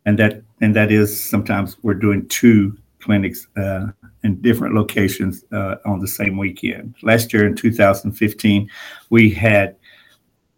and 0.06 0.18
that 0.18 0.42
and 0.60 0.74
that 0.74 0.90
is 0.90 1.22
sometimes 1.22 1.76
we're 1.82 1.94
doing 1.94 2.26
two 2.28 2.76
clinics 3.00 3.46
uh, 3.56 3.86
in 4.24 4.40
different 4.40 4.74
locations 4.74 5.44
uh, 5.52 5.76
on 5.84 6.00
the 6.00 6.08
same 6.08 6.36
weekend. 6.36 6.94
Last 7.02 7.32
year 7.32 7.46
in 7.46 7.54
2015, 7.54 8.68
we 9.10 9.30
had 9.30 9.76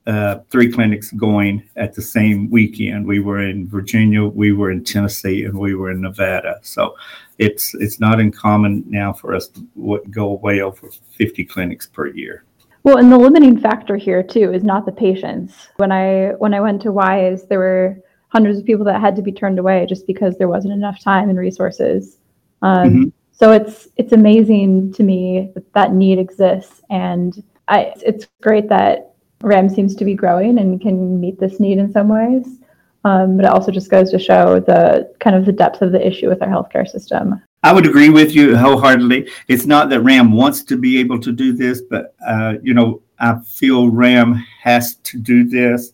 uh, 0.07 0.39
three 0.49 0.73
clinics 0.73 1.13
going 1.13 1.63
at 1.77 1.93
the 1.93 2.01
same 2.01 2.51
weekend. 2.51 3.07
We 3.07 3.21
were 3.21 3.43
in 3.43 3.69
Virginia, 3.69 4.25
we 4.25 4.53
were 4.53 4.71
in 4.71 4.83
Tennessee, 4.83 5.45
and 5.45 5.59
we 5.59 5.75
were 5.75 5.91
in 5.91 6.01
Nevada. 6.01 6.59
So 6.63 6.97
it's 7.37 7.75
it's 7.75 8.01
not 8.01 8.19
uncommon 8.19 8.85
now 8.89 9.13
for 9.13 9.35
us 9.35 9.49
to 9.49 10.01
go 10.11 10.33
way 10.33 10.63
over 10.63 10.89
50 11.17 11.45
clinics 11.45 11.87
per 11.87 12.07
year. 12.07 12.45
Well, 12.85 12.97
and 12.97 13.13
the 13.13 13.19
limiting 13.19 13.61
factor 13.61 13.97
here 13.97 14.23
too 14.23 14.51
is 14.51 14.65
not 14.65 14.87
the 14.87 14.93
patients. 14.93 15.69
When 15.77 15.93
I 15.93 16.31
when 16.39 16.55
I 16.55 16.61
went 16.61 16.81
to 16.83 16.93
Wise, 16.93 17.45
there 17.45 17.59
were 17.59 18.03
hundreds 18.29 18.59
of 18.59 18.65
people 18.65 18.85
that 18.85 19.01
had 19.01 19.17
to 19.17 19.23
be 19.23 19.33
turned 19.33 19.59
away 19.59 19.87
just 19.87 20.07
because 20.07 20.37
there 20.37 20.49
wasn't 20.49 20.73
enough 20.73 21.03
time 21.03 21.29
and 21.29 21.39
resources. 21.39 22.19
Um, 22.63 22.89
mm-hmm. 22.89 23.09
So 23.33 23.53
it's 23.53 23.89
it's 23.97 24.13
amazing 24.13 24.93
to 24.95 25.03
me 25.03 25.51
that 25.55 25.73
that 25.73 25.93
need 25.93 26.19
exists, 26.19 26.83
and 26.91 27.43
I, 27.69 27.93
it's 28.05 28.27
great 28.43 28.69
that 28.69 29.13
RAM 29.43 29.69
seems 29.69 29.95
to 29.97 30.05
be 30.05 30.15
growing 30.15 30.59
and 30.59 30.81
can 30.81 31.21
meet 31.21 31.39
this 31.39 31.61
need 31.61 31.79
in 31.79 31.93
some 31.93 32.09
ways. 32.09 32.59
Um, 33.05 33.37
but 33.37 33.45
it 33.45 33.51
also 33.53 33.71
just 33.71 33.91
goes 33.91 34.11
to 34.11 34.19
show 34.19 34.59
the 34.59 35.15
kind 35.21 35.37
of 35.37 35.47
the 35.47 35.53
depth 35.53 35.83
of 35.83 35.93
the 35.93 36.05
issue 36.05 36.29
with 36.29 36.43
our 36.43 36.49
healthcare 36.49 36.87
system. 36.87 37.41
I 37.63 37.73
would 37.73 37.87
agree 37.87 38.09
with 38.09 38.35
you 38.35 38.57
wholeheartedly. 38.57 39.31
It's 39.47 39.67
not 39.67 39.89
that 39.91 40.01
RAM 40.01 40.33
wants 40.33 40.63
to 40.65 40.77
be 40.77 40.99
able 40.99 41.21
to 41.21 41.33
do 41.33 41.53
this, 41.53 41.81
but 41.81 42.15
uh, 42.27 42.55
you 42.63 42.75
know, 42.75 43.03
I 43.21 43.39
feel 43.41 43.89
RAM 43.89 44.35
has 44.63 44.97
to 44.97 45.19
do 45.19 45.45
this. 45.45 45.93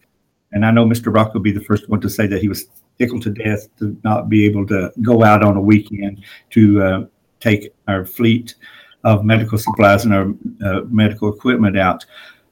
And 0.54 0.64
I 0.64 0.70
know 0.70 0.86
Mr. 0.86 1.12
Brock 1.12 1.34
will 1.34 1.40
be 1.40 1.52
the 1.52 1.64
first 1.64 1.88
one 1.88 2.00
to 2.00 2.08
say 2.08 2.26
that 2.28 2.40
he 2.40 2.48
was 2.48 2.66
tickled 2.98 3.22
to 3.22 3.30
death 3.30 3.68
to 3.78 3.96
not 4.04 4.28
be 4.28 4.46
able 4.46 4.66
to 4.68 4.92
go 5.02 5.24
out 5.24 5.42
on 5.42 5.56
a 5.56 5.60
weekend 5.60 6.24
to 6.50 6.82
uh, 6.82 7.04
take 7.40 7.72
our 7.88 8.06
fleet 8.06 8.54
of 9.02 9.24
medical 9.24 9.58
supplies 9.58 10.04
and 10.04 10.14
our 10.14 10.32
uh, 10.64 10.82
medical 10.88 11.28
equipment 11.28 11.76
out. 11.76 12.04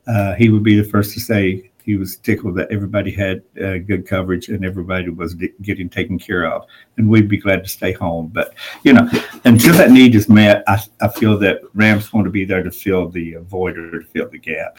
Uh, 0.06 0.35
he 0.35 0.50
would 0.50 0.64
be 0.64 0.76
the 0.76 0.88
first 0.88 1.14
to 1.14 1.21
say 1.21 1.71
he 1.85 1.97
was 1.97 2.16
tickled 2.16 2.56
that 2.56 2.71
everybody 2.71 3.11
had 3.11 3.42
uh, 3.62 3.78
good 3.78 4.06
coverage 4.06 4.49
and 4.49 4.64
everybody 4.64 5.09
was 5.09 5.35
d- 5.35 5.52
getting 5.62 5.88
taken 5.88 6.18
care 6.18 6.47
of. 6.47 6.66
And 6.97 7.09
we'd 7.09 7.28
be 7.28 7.38
glad 7.38 7.62
to 7.62 7.68
stay 7.68 7.92
home. 7.92 8.30
But, 8.32 8.54
you 8.85 8.92
know, 8.92 9.09
until 9.44 9.75
that 9.76 9.90
need 9.90 10.14
is 10.14 10.28
met, 10.28 10.62
I, 10.66 10.82
I 11.00 11.09
feel 11.09 11.38
that 11.38 11.61
RAM's 11.75 12.09
going 12.09 12.25
to 12.25 12.30
be 12.30 12.44
there 12.44 12.62
to 12.62 12.71
fill 12.71 13.09
the 13.09 13.37
void 13.42 13.78
or 13.78 14.00
to 14.00 14.06
fill 14.06 14.28
the 14.28 14.38
gap. 14.38 14.78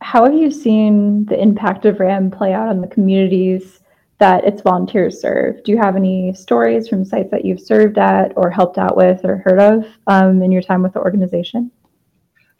How 0.00 0.24
have 0.24 0.34
you 0.34 0.50
seen 0.50 1.24
the 1.26 1.40
impact 1.40 1.84
of 1.84 2.00
RAM 2.00 2.30
play 2.30 2.52
out 2.52 2.68
on 2.68 2.80
the 2.80 2.86
communities 2.86 3.80
that 4.18 4.44
its 4.44 4.62
volunteers 4.62 5.20
serve? 5.20 5.62
Do 5.64 5.72
you 5.72 5.78
have 5.78 5.96
any 5.96 6.32
stories 6.34 6.88
from 6.88 7.04
sites 7.04 7.30
that 7.30 7.44
you've 7.44 7.60
served 7.60 7.98
at 7.98 8.32
or 8.36 8.50
helped 8.50 8.78
out 8.78 8.96
with 8.96 9.24
or 9.24 9.38
heard 9.38 9.60
of 9.60 9.86
um, 10.06 10.42
in 10.42 10.52
your 10.52 10.62
time 10.62 10.82
with 10.82 10.92
the 10.92 11.00
organization? 11.00 11.70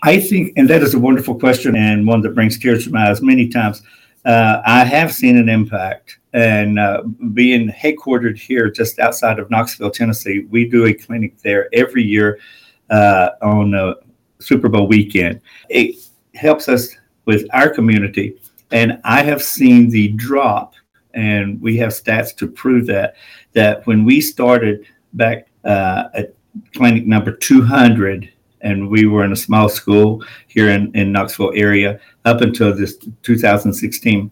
I 0.03 0.21
think, 0.21 0.53
and 0.57 0.69
that 0.71 0.83
is 0.83 0.95
a 0.95 0.99
wonderful 0.99 1.39
question 1.39 1.75
and 1.75 2.07
one 2.07 2.21
that 2.23 2.35
brings 2.35 2.59
tears 2.59 2.85
to 2.85 2.91
my 2.93 3.11
eyes 3.11 3.21
many 3.21 3.49
times. 3.49 3.83
Uh, 4.25 4.61
I 4.65 4.85
have 4.85 5.13
seen 5.13 5.37
an 5.37 5.49
impact, 5.49 6.19
and 6.33 6.79
uh, 6.79 7.03
being 7.33 7.69
headquartered 7.69 8.39
here 8.39 8.71
just 8.71 8.99
outside 8.99 9.39
of 9.39 9.51
Knoxville, 9.51 9.91
Tennessee, 9.91 10.47
we 10.51 10.69
do 10.69 10.87
a 10.87 10.93
clinic 10.93 11.39
there 11.39 11.69
every 11.73 12.03
year 12.03 12.39
uh, 12.91 13.31
on 13.43 13.95
Super 14.39 14.69
Bowl 14.69 14.87
weekend. 14.87 15.41
It 15.69 15.97
helps 16.35 16.69
us 16.69 16.98
with 17.29 17.47
our 17.53 17.69
community, 17.69 18.41
and 18.71 18.99
I 19.05 19.23
have 19.23 19.43
seen 19.43 19.91
the 19.91 20.09
drop, 20.13 20.73
and 21.13 21.61
we 21.61 21.77
have 21.77 21.91
stats 21.91 22.35
to 22.37 22.49
prove 22.49 22.87
that. 22.87 23.17
That 23.53 23.87
when 23.87 24.07
we 24.07 24.23
started 24.23 24.87
back 25.13 25.49
uh, 25.63 26.05
at 26.15 26.35
clinic 26.75 27.07
number 27.07 27.33
200 27.33 28.33
and 28.63 28.89
we 28.89 29.05
were 29.05 29.25
in 29.25 29.33
a 29.33 29.37
small 29.37 29.69
school 29.69 30.25
here 30.49 30.71
in, 30.71 30.91
in 30.97 31.13
Knoxville 31.13 31.53
area 31.55 32.01
up 32.25 32.41
until 32.41 32.75
this 32.75 32.97
2016 33.23 34.31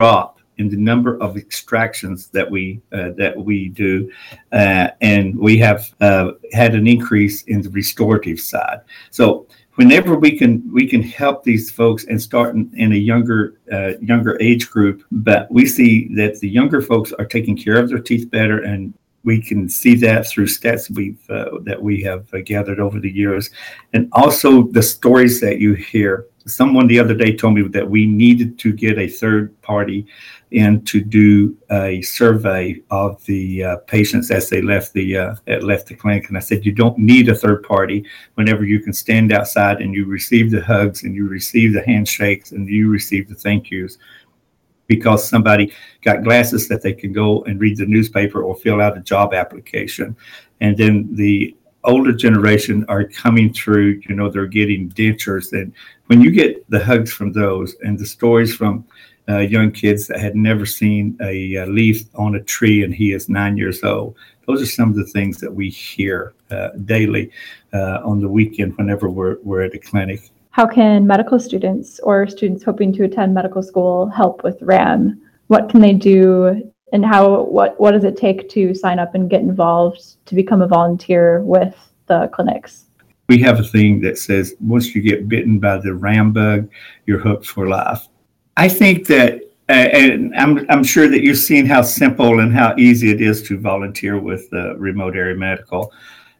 drop 0.00 0.40
in 0.58 0.68
the 0.68 0.76
number 0.76 1.16
of 1.22 1.36
extractions 1.36 2.26
that 2.28 2.50
we 2.50 2.80
uh, 2.92 3.10
that 3.16 3.34
we 3.36 3.68
do, 3.68 4.10
uh, 4.52 4.88
and 5.00 5.38
we 5.38 5.56
have 5.58 5.94
uh, 6.00 6.32
had 6.52 6.74
an 6.74 6.86
increase 6.86 7.42
in 7.44 7.62
the 7.62 7.70
restorative 7.70 8.40
side. 8.40 8.80
So 9.10 9.46
whenever 9.74 10.18
we 10.18 10.36
can 10.36 10.62
we 10.72 10.86
can 10.86 11.02
help 11.02 11.44
these 11.44 11.70
folks 11.70 12.04
and 12.04 12.20
start 12.20 12.54
in, 12.54 12.70
in 12.74 12.92
a 12.92 12.96
younger 12.96 13.58
uh, 13.72 13.92
younger 14.00 14.40
age 14.40 14.70
group, 14.70 15.02
but 15.10 15.50
we 15.50 15.66
see 15.66 16.14
that 16.14 16.40
the 16.40 16.48
younger 16.48 16.82
folks 16.82 17.12
are 17.12 17.26
taking 17.26 17.56
care 17.56 17.76
of 17.76 17.88
their 17.88 17.98
teeth 17.98 18.30
better 18.30 18.62
and 18.62 18.94
we 19.24 19.40
can 19.40 19.68
see 19.68 19.94
that 19.94 20.26
through 20.26 20.46
stats 20.46 20.90
we've 20.90 21.22
uh, 21.30 21.58
that 21.62 21.80
we 21.80 22.02
have 22.02 22.32
uh, 22.34 22.38
gathered 22.44 22.80
over 22.80 22.98
the 22.98 23.10
years, 23.10 23.50
and 23.92 24.08
also 24.12 24.64
the 24.64 24.82
stories 24.82 25.40
that 25.40 25.58
you 25.58 25.74
hear. 25.74 26.26
Someone 26.46 26.86
the 26.86 26.98
other 26.98 27.14
day 27.14 27.36
told 27.36 27.54
me 27.54 27.62
that 27.68 27.88
we 27.88 28.06
needed 28.06 28.58
to 28.60 28.72
get 28.72 28.98
a 28.98 29.08
third 29.08 29.60
party 29.62 30.06
in 30.50 30.84
to 30.84 31.00
do 31.00 31.56
a 31.70 32.02
survey 32.02 32.80
of 32.90 33.24
the 33.26 33.64
uh, 33.64 33.76
patients 33.86 34.30
as 34.30 34.48
they 34.48 34.60
left 34.60 34.92
the 34.92 35.16
uh, 35.16 35.34
left 35.60 35.86
the 35.86 35.94
clinic, 35.94 36.28
and 36.28 36.36
I 36.36 36.40
said 36.40 36.66
you 36.66 36.72
don't 36.72 36.98
need 36.98 37.28
a 37.28 37.34
third 37.34 37.62
party 37.62 38.04
whenever 38.34 38.64
you 38.64 38.80
can 38.80 38.92
stand 38.92 39.32
outside 39.32 39.80
and 39.80 39.94
you 39.94 40.04
receive 40.04 40.50
the 40.50 40.62
hugs 40.62 41.04
and 41.04 41.14
you 41.14 41.28
receive 41.28 41.72
the 41.72 41.82
handshakes 41.82 42.52
and 42.52 42.68
you 42.68 42.90
receive 42.90 43.28
the 43.28 43.34
thank 43.34 43.70
yous 43.70 43.98
because 44.86 45.26
somebody 45.26 45.72
got 46.02 46.22
glasses 46.22 46.68
that 46.68 46.82
they 46.82 46.92
can 46.92 47.12
go 47.12 47.42
and 47.44 47.60
read 47.60 47.78
the 47.78 47.86
newspaper 47.86 48.42
or 48.42 48.54
fill 48.54 48.80
out 48.80 48.98
a 48.98 49.00
job 49.00 49.32
application. 49.32 50.14
And 50.60 50.76
then 50.76 51.08
the 51.14 51.56
older 51.84 52.12
generation 52.12 52.84
are 52.88 53.04
coming 53.04 53.52
through, 53.52 54.00
you 54.08 54.14
know, 54.14 54.30
they're 54.30 54.46
getting 54.46 54.90
dentures. 54.90 55.52
And 55.52 55.72
when 56.06 56.20
you 56.20 56.30
get 56.30 56.68
the 56.70 56.82
hugs 56.82 57.12
from 57.12 57.32
those 57.32 57.74
and 57.82 57.98
the 57.98 58.06
stories 58.06 58.54
from 58.54 58.84
uh, 59.28 59.38
young 59.38 59.70
kids 59.70 60.06
that 60.08 60.20
had 60.20 60.34
never 60.34 60.66
seen 60.66 61.16
a, 61.20 61.54
a, 61.56 61.66
leaf 61.66 62.04
on 62.14 62.34
a 62.34 62.42
tree 62.42 62.82
and 62.82 62.94
he 62.94 63.12
is 63.12 63.28
nine 63.28 63.56
years 63.56 63.82
old, 63.82 64.16
those 64.46 64.60
are 64.60 64.66
some 64.66 64.90
of 64.90 64.96
the 64.96 65.06
things 65.06 65.38
that 65.38 65.52
we 65.52 65.70
hear 65.70 66.34
uh, 66.50 66.70
daily 66.84 67.30
uh, 67.72 68.00
on 68.04 68.20
the 68.20 68.28
weekend 68.28 68.76
whenever 68.76 69.08
we're, 69.08 69.38
we're 69.42 69.62
at 69.62 69.74
a 69.74 69.78
clinic 69.78 70.30
how 70.52 70.66
can 70.66 71.06
medical 71.06 71.40
students 71.40 71.98
or 72.00 72.26
students 72.26 72.62
hoping 72.62 72.92
to 72.92 73.04
attend 73.04 73.32
medical 73.32 73.62
school 73.62 74.08
help 74.08 74.44
with 74.44 74.60
RAM? 74.60 75.18
What 75.46 75.70
can 75.70 75.80
they 75.80 75.94
do 75.94 76.71
and 76.92 77.04
how 77.04 77.42
what 77.42 77.78
what 77.80 77.92
does 77.92 78.04
it 78.04 78.16
take 78.16 78.48
to 78.50 78.74
sign 78.74 78.98
up 78.98 79.14
and 79.14 79.28
get 79.28 79.40
involved 79.40 80.24
to 80.26 80.34
become 80.34 80.62
a 80.62 80.68
volunteer 80.68 81.42
with 81.42 81.74
the 82.06 82.28
clinics? 82.32 82.84
We 83.28 83.38
have 83.38 83.58
a 83.58 83.64
thing 83.64 84.00
that 84.02 84.18
says 84.18 84.54
once 84.60 84.94
you 84.94 85.00
get 85.00 85.28
bitten 85.28 85.58
by 85.58 85.78
the 85.78 85.94
RAM 85.94 86.32
bug, 86.32 86.68
you're 87.06 87.18
hooked 87.18 87.46
for 87.46 87.66
life. 87.66 88.06
I 88.56 88.68
think 88.68 89.06
that 89.06 89.42
uh, 89.68 89.72
and 89.72 90.34
I'm, 90.36 90.66
I'm 90.68 90.84
sure 90.84 91.08
that 91.08 91.22
you've 91.22 91.38
seen 91.38 91.64
how 91.64 91.82
simple 91.82 92.40
and 92.40 92.52
how 92.52 92.74
easy 92.76 93.10
it 93.10 93.22
is 93.22 93.42
to 93.44 93.58
volunteer 93.58 94.18
with 94.18 94.48
uh, 94.52 94.76
remote 94.76 95.16
area 95.16 95.36
medical, 95.36 95.92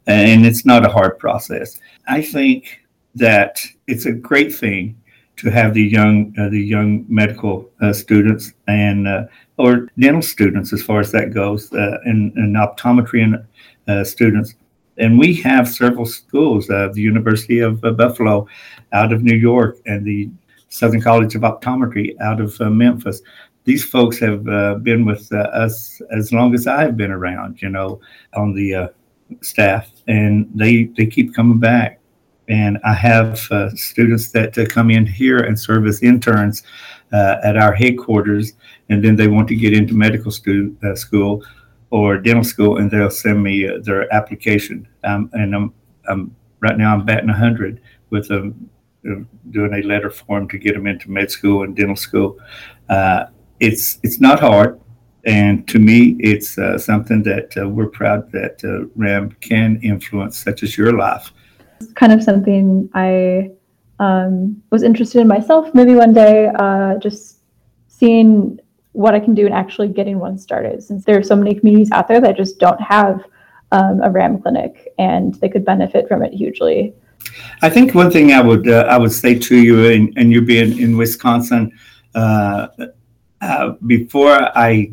and 0.06 0.44
it's 0.44 0.66
not 0.66 0.84
a 0.84 0.88
hard 0.88 1.18
process. 1.18 1.80
I 2.08 2.20
think 2.20 2.80
that 3.14 3.64
it's 3.86 4.06
a 4.06 4.12
great 4.12 4.54
thing 4.54 5.00
to 5.36 5.50
have 5.50 5.74
the 5.74 5.82
young 5.82 6.34
uh, 6.38 6.48
the 6.48 6.60
young 6.60 7.04
medical 7.08 7.70
uh, 7.80 7.92
students 7.92 8.52
and 8.68 9.08
uh, 9.08 9.24
or 9.58 9.88
dental 9.98 10.22
students 10.22 10.72
as 10.72 10.82
far 10.82 11.00
as 11.00 11.12
that 11.12 11.32
goes 11.32 11.72
uh, 11.72 11.98
and, 12.04 12.32
and 12.34 12.56
optometry 12.56 13.22
and 13.22 13.44
uh, 13.88 14.04
students. 14.04 14.54
And 14.98 15.18
we 15.18 15.34
have 15.42 15.68
several 15.68 16.06
schools 16.06 16.68
uh, 16.70 16.88
the 16.92 17.00
university 17.00 17.60
of 17.60 17.80
buffalo 17.96 18.46
out 18.92 19.12
of 19.12 19.22
new 19.22 19.36
york 19.36 19.78
and 19.86 20.04
the 20.04 20.30
southern 20.68 21.00
college 21.00 21.34
of 21.34 21.42
optometry 21.42 22.14
out 22.20 22.40
of 22.40 22.58
memphis. 22.60 23.22
These 23.64 23.84
folks 23.84 24.18
have 24.18 24.44
been 24.82 25.04
with 25.04 25.32
us 25.32 26.00
as 26.10 26.32
long 26.32 26.54
as 26.54 26.66
i've 26.66 26.96
been 26.96 27.10
around 27.10 27.62
you 27.62 27.68
know 27.68 28.00
on 28.34 28.54
the 28.54 28.92
staff 29.40 29.90
and 30.08 30.50
they 30.54 30.84
they 30.96 31.06
keep 31.06 31.34
coming 31.34 31.58
back 31.58 32.01
and 32.48 32.78
I 32.84 32.94
have 32.94 33.40
uh, 33.50 33.70
students 33.70 34.30
that 34.32 34.56
uh, 34.58 34.66
come 34.66 34.90
in 34.90 35.06
here 35.06 35.38
and 35.38 35.58
serve 35.58 35.86
as 35.86 36.02
interns 36.02 36.62
uh, 37.12 37.36
at 37.42 37.56
our 37.56 37.72
headquarters, 37.72 38.54
and 38.88 39.04
then 39.04 39.16
they 39.16 39.28
want 39.28 39.48
to 39.48 39.54
get 39.54 39.72
into 39.72 39.94
medical 39.94 40.32
uh, 40.32 40.94
school 40.94 41.44
or 41.90 42.18
dental 42.18 42.44
school, 42.44 42.78
and 42.78 42.90
they'll 42.90 43.10
send 43.10 43.42
me 43.42 43.68
uh, 43.68 43.78
their 43.82 44.12
application. 44.12 44.88
Um, 45.04 45.30
and 45.34 45.54
I'm, 45.54 45.74
I'm 46.08 46.34
right 46.60 46.76
now 46.76 46.94
I'm 46.94 47.04
batting 47.04 47.28
hundred 47.28 47.80
with 48.10 48.28
them 48.28 48.68
uh, 49.08 49.20
doing 49.50 49.74
a 49.74 49.82
letter 49.82 50.10
form 50.10 50.48
to 50.48 50.58
get 50.58 50.74
them 50.74 50.86
into 50.86 51.10
med 51.10 51.30
school 51.30 51.62
and 51.62 51.76
dental 51.76 51.96
school. 51.96 52.38
it's 53.60 53.98
it's 54.02 54.20
not 54.20 54.40
hard. 54.40 54.80
And 55.24 55.68
to 55.68 55.78
me, 55.78 56.16
it's 56.18 56.56
something 56.84 57.22
that 57.22 57.54
we're 57.72 57.86
proud 57.86 58.32
that 58.32 58.60
RAM 58.96 59.30
can 59.40 59.78
influence, 59.80 60.36
such 60.42 60.64
as 60.64 60.76
your 60.76 60.98
life 60.98 61.30
kind 61.94 62.12
of 62.12 62.22
something 62.22 62.88
I 62.94 63.50
um, 63.98 64.62
was 64.70 64.82
interested 64.82 65.20
in 65.20 65.28
myself. 65.28 65.74
Maybe 65.74 65.94
one 65.94 66.12
day, 66.12 66.50
uh, 66.58 66.98
just 66.98 67.38
seeing 67.88 68.58
what 68.92 69.14
I 69.14 69.20
can 69.20 69.34
do 69.34 69.46
and 69.46 69.54
actually 69.54 69.88
getting 69.88 70.18
one 70.18 70.36
started. 70.38 70.82
Since 70.82 71.04
there 71.04 71.18
are 71.18 71.22
so 71.22 71.36
many 71.36 71.54
communities 71.54 71.90
out 71.92 72.08
there 72.08 72.20
that 72.20 72.36
just 72.36 72.58
don't 72.58 72.80
have 72.80 73.24
um, 73.70 74.02
a 74.02 74.10
RAM 74.10 74.40
clinic, 74.42 74.92
and 74.98 75.34
they 75.36 75.48
could 75.48 75.64
benefit 75.64 76.08
from 76.08 76.22
it 76.22 76.32
hugely. 76.32 76.94
I 77.62 77.70
think 77.70 77.94
one 77.94 78.10
thing 78.10 78.32
I 78.32 78.40
would 78.40 78.68
uh, 78.68 78.86
I 78.88 78.98
would 78.98 79.12
say 79.12 79.38
to 79.38 79.56
you, 79.56 79.90
and, 79.90 80.12
and 80.16 80.32
you 80.32 80.42
being 80.42 80.78
in 80.78 80.96
Wisconsin, 80.96 81.72
uh, 82.14 82.68
uh, 83.40 83.70
before 83.86 84.50
I 84.56 84.92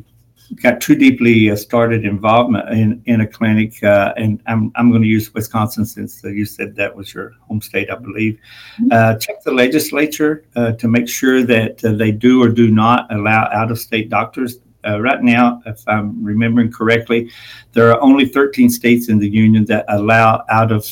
got 0.56 0.82
too 0.82 0.96
deeply 0.96 1.50
uh, 1.50 1.56
started 1.56 2.06
involvement 2.06 2.70
in, 2.70 3.02
in 3.06 3.22
a 3.22 3.28
clinic, 3.28 3.82
uh, 3.84 4.14
and 4.18 4.42
I'm, 4.48 4.72
I'm 4.76 4.90
going 4.90 5.02
to 5.02 5.08
use 5.08 5.34
Wisconsin 5.34 5.86
since 5.86 6.24
uh, 6.24 6.30
you 6.30 6.46
said 6.46 6.76
that 6.76 6.96
was 6.96 7.14
your 7.14 7.34
home 7.42 7.62
state, 7.62 7.90
I 7.90 7.96
believe. 7.96 8.40
Mm-hmm. 8.80 8.88
Uh, 8.92 9.16
check 9.16 9.44
the 9.44 9.52
legislature 9.52 10.46
uh, 10.56 10.74
to 10.74 10.88
make 10.88 11.08
sure 11.08 11.44
that 11.44 11.84
uh, 11.84 11.94
they 11.94 12.12
do 12.12 12.42
or 12.42 12.50
do 12.50 12.70
not 12.70 13.12
allow 13.14 13.50
out 13.52 13.72
of 13.72 13.80
state 13.80 14.10
doctors. 14.10 14.60
right 14.86 15.22
now, 15.22 15.62
if 15.66 15.84
I'm 15.88 16.24
remembering 16.24 16.72
correctly, 16.72 17.30
there 17.74 17.92
are 17.92 18.02
only 18.02 18.26
13 18.26 18.70
states 18.70 19.10
in 19.10 19.20
the 19.20 19.30
union 19.30 19.66
that 19.66 19.86
allow 19.90 20.44
out 20.50 20.72
of 20.72 20.84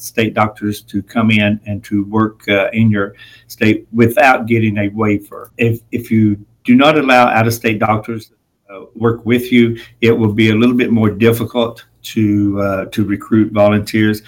state 0.00 0.34
doctors 0.34 0.80
to 0.82 1.02
come 1.02 1.30
in 1.30 1.60
and 1.66 1.84
to 1.84 2.04
work 2.04 2.48
in 2.72 2.90
your 2.90 3.14
state 3.46 3.86
without 3.92 4.46
getting 4.46 4.78
a 4.78 4.88
waiver. 4.88 5.52
If, 5.58 5.82
if 5.92 6.10
you 6.10 6.44
do 6.64 6.74
not 6.74 6.98
allow 6.98 7.28
out 7.28 7.46
of 7.46 7.54
state 7.54 7.78
doctors, 7.78 8.30
uh, 8.32 8.37
work 8.94 9.24
with 9.24 9.52
you. 9.52 9.78
It 10.00 10.12
will 10.12 10.32
be 10.32 10.50
a 10.50 10.54
little 10.54 10.76
bit 10.76 10.90
more 10.90 11.10
difficult 11.10 11.84
to 12.02 12.60
uh, 12.60 12.84
to 12.86 13.04
recruit 13.04 13.52
volunteers. 13.52 14.22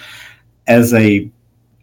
As 0.67 0.93
a, 0.93 1.29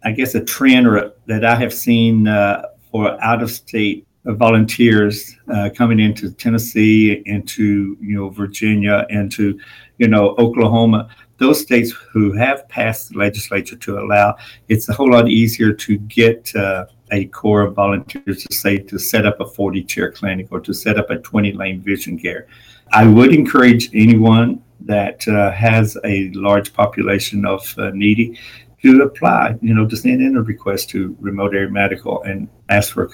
I 0.03 0.11
guess, 0.11 0.35
a 0.35 0.43
trend 0.43 0.87
or 0.87 0.97
a, 0.97 1.11
that 1.27 1.45
I 1.45 1.55
have 1.55 1.73
seen 1.73 2.27
uh, 2.27 2.63
for 2.91 3.21
out 3.23 3.41
of 3.43 3.51
state 3.51 4.05
volunteers 4.25 5.35
uh, 5.53 5.69
coming 5.75 5.99
into 5.99 6.31
Tennessee, 6.31 7.23
into 7.25 7.97
you 8.01 8.15
know 8.15 8.29
Virginia, 8.29 9.05
into 9.09 9.59
you 9.97 10.07
know 10.07 10.35
Oklahoma. 10.37 11.09
Those 11.39 11.61
states 11.61 11.91
who 11.91 12.33
have 12.33 12.67
passed 12.67 13.09
the 13.09 13.17
legislature 13.17 13.77
to 13.77 13.99
allow, 13.99 14.35
it's 14.67 14.89
a 14.89 14.93
whole 14.93 15.11
lot 15.11 15.29
easier 15.29 15.73
to 15.73 15.97
get 15.97 16.53
uh, 16.55 16.85
a 17.11 17.25
corps 17.25 17.63
of 17.63 17.75
volunteers 17.75 18.43
to 18.43 18.53
say 18.53 18.77
to 18.77 18.99
set 18.99 19.25
up 19.25 19.39
a 19.39 19.45
40 19.45 19.83
chair 19.83 20.11
clinic 20.11 20.47
or 20.51 20.59
to 20.59 20.73
set 20.73 20.97
up 20.97 21.09
a 21.09 21.17
20 21.17 21.53
lane 21.53 21.81
vision 21.81 22.19
care. 22.19 22.47
I 22.91 23.07
would 23.07 23.33
encourage 23.33 23.89
anyone 23.93 24.61
that 24.81 25.27
uh, 25.27 25.51
has 25.51 25.97
a 26.03 26.29
large 26.31 26.73
population 26.73 27.45
of 27.45 27.73
uh, 27.77 27.91
needy 27.93 28.37
to 28.81 29.01
apply, 29.01 29.55
you 29.61 29.73
know, 29.73 29.87
to 29.87 29.95
send 29.95 30.21
in 30.21 30.37
a 30.37 30.41
request 30.41 30.89
to 30.89 31.15
remote 31.19 31.53
area 31.53 31.69
medical 31.69 32.23
and 32.23 32.47
ask 32.69 32.93
for 32.93 33.03
a 33.03 33.09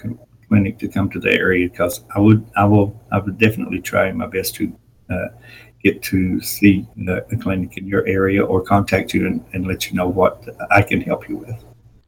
clinic 0.48 0.78
to 0.80 0.88
come 0.88 1.10
to 1.10 1.20
the 1.20 1.32
area 1.32 1.68
because 1.70 2.04
I 2.16 2.20
would, 2.20 2.46
I 2.56 2.66
will, 2.66 3.00
I 3.12 3.20
would 3.20 3.38
definitely 3.38 3.82
try 3.82 4.12
my 4.12 4.28
best 4.28 4.56
to 4.56 4.76
uh, 5.10 5.28
get 5.86 6.02
to 6.02 6.42
see 6.42 6.88
the, 6.98 7.24
the, 7.30 7.38
clinic 7.38 7.78
in 7.78 7.86
your 7.88 8.06
area 8.08 8.44
or 8.44 8.60
contact 8.60 9.14
you 9.14 9.28
and, 9.28 9.46
and 9.54 9.68
let 9.68 9.88
you 9.88 9.96
know 9.96 10.08
what 10.08 10.44
I 10.72 10.82
can 10.82 11.00
help 11.00 11.30
you 11.30 11.38
with. 11.38 11.64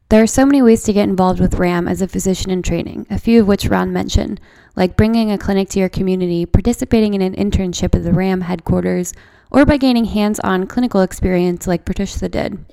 There 0.08 0.20
are 0.20 0.26
so 0.26 0.44
many 0.44 0.62
ways 0.62 0.82
to 0.82 0.92
get 0.92 1.08
involved 1.08 1.38
with 1.38 1.60
RAM 1.60 1.86
as 1.86 2.02
a 2.02 2.08
physician 2.08 2.50
in 2.50 2.62
training, 2.62 3.06
a 3.08 3.18
few 3.18 3.40
of 3.40 3.46
which 3.46 3.66
Ron 3.66 3.92
mentioned, 3.92 4.40
like 4.74 4.96
bringing 4.96 5.30
a 5.30 5.38
clinic 5.38 5.68
to 5.70 5.78
your 5.78 5.88
community, 5.88 6.44
participating 6.44 7.14
in 7.14 7.22
an 7.22 7.36
internship 7.36 7.94
at 7.94 8.02
the 8.02 8.12
RAM 8.12 8.40
headquarters, 8.40 9.12
or 9.52 9.64
by 9.64 9.76
gaining 9.76 10.06
hands 10.06 10.40
on 10.40 10.66
clinical 10.66 11.02
experience 11.02 11.68
like 11.68 11.84
Pratishta 11.84 12.28
did. 12.28 12.64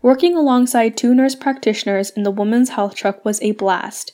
Working 0.00 0.36
alongside 0.36 0.96
two 0.96 1.14
nurse 1.14 1.34
practitioners 1.34 2.10
in 2.10 2.22
the 2.22 2.30
women's 2.30 2.70
health 2.70 2.94
truck 2.94 3.24
was 3.26 3.42
a 3.42 3.52
blast. 3.52 4.12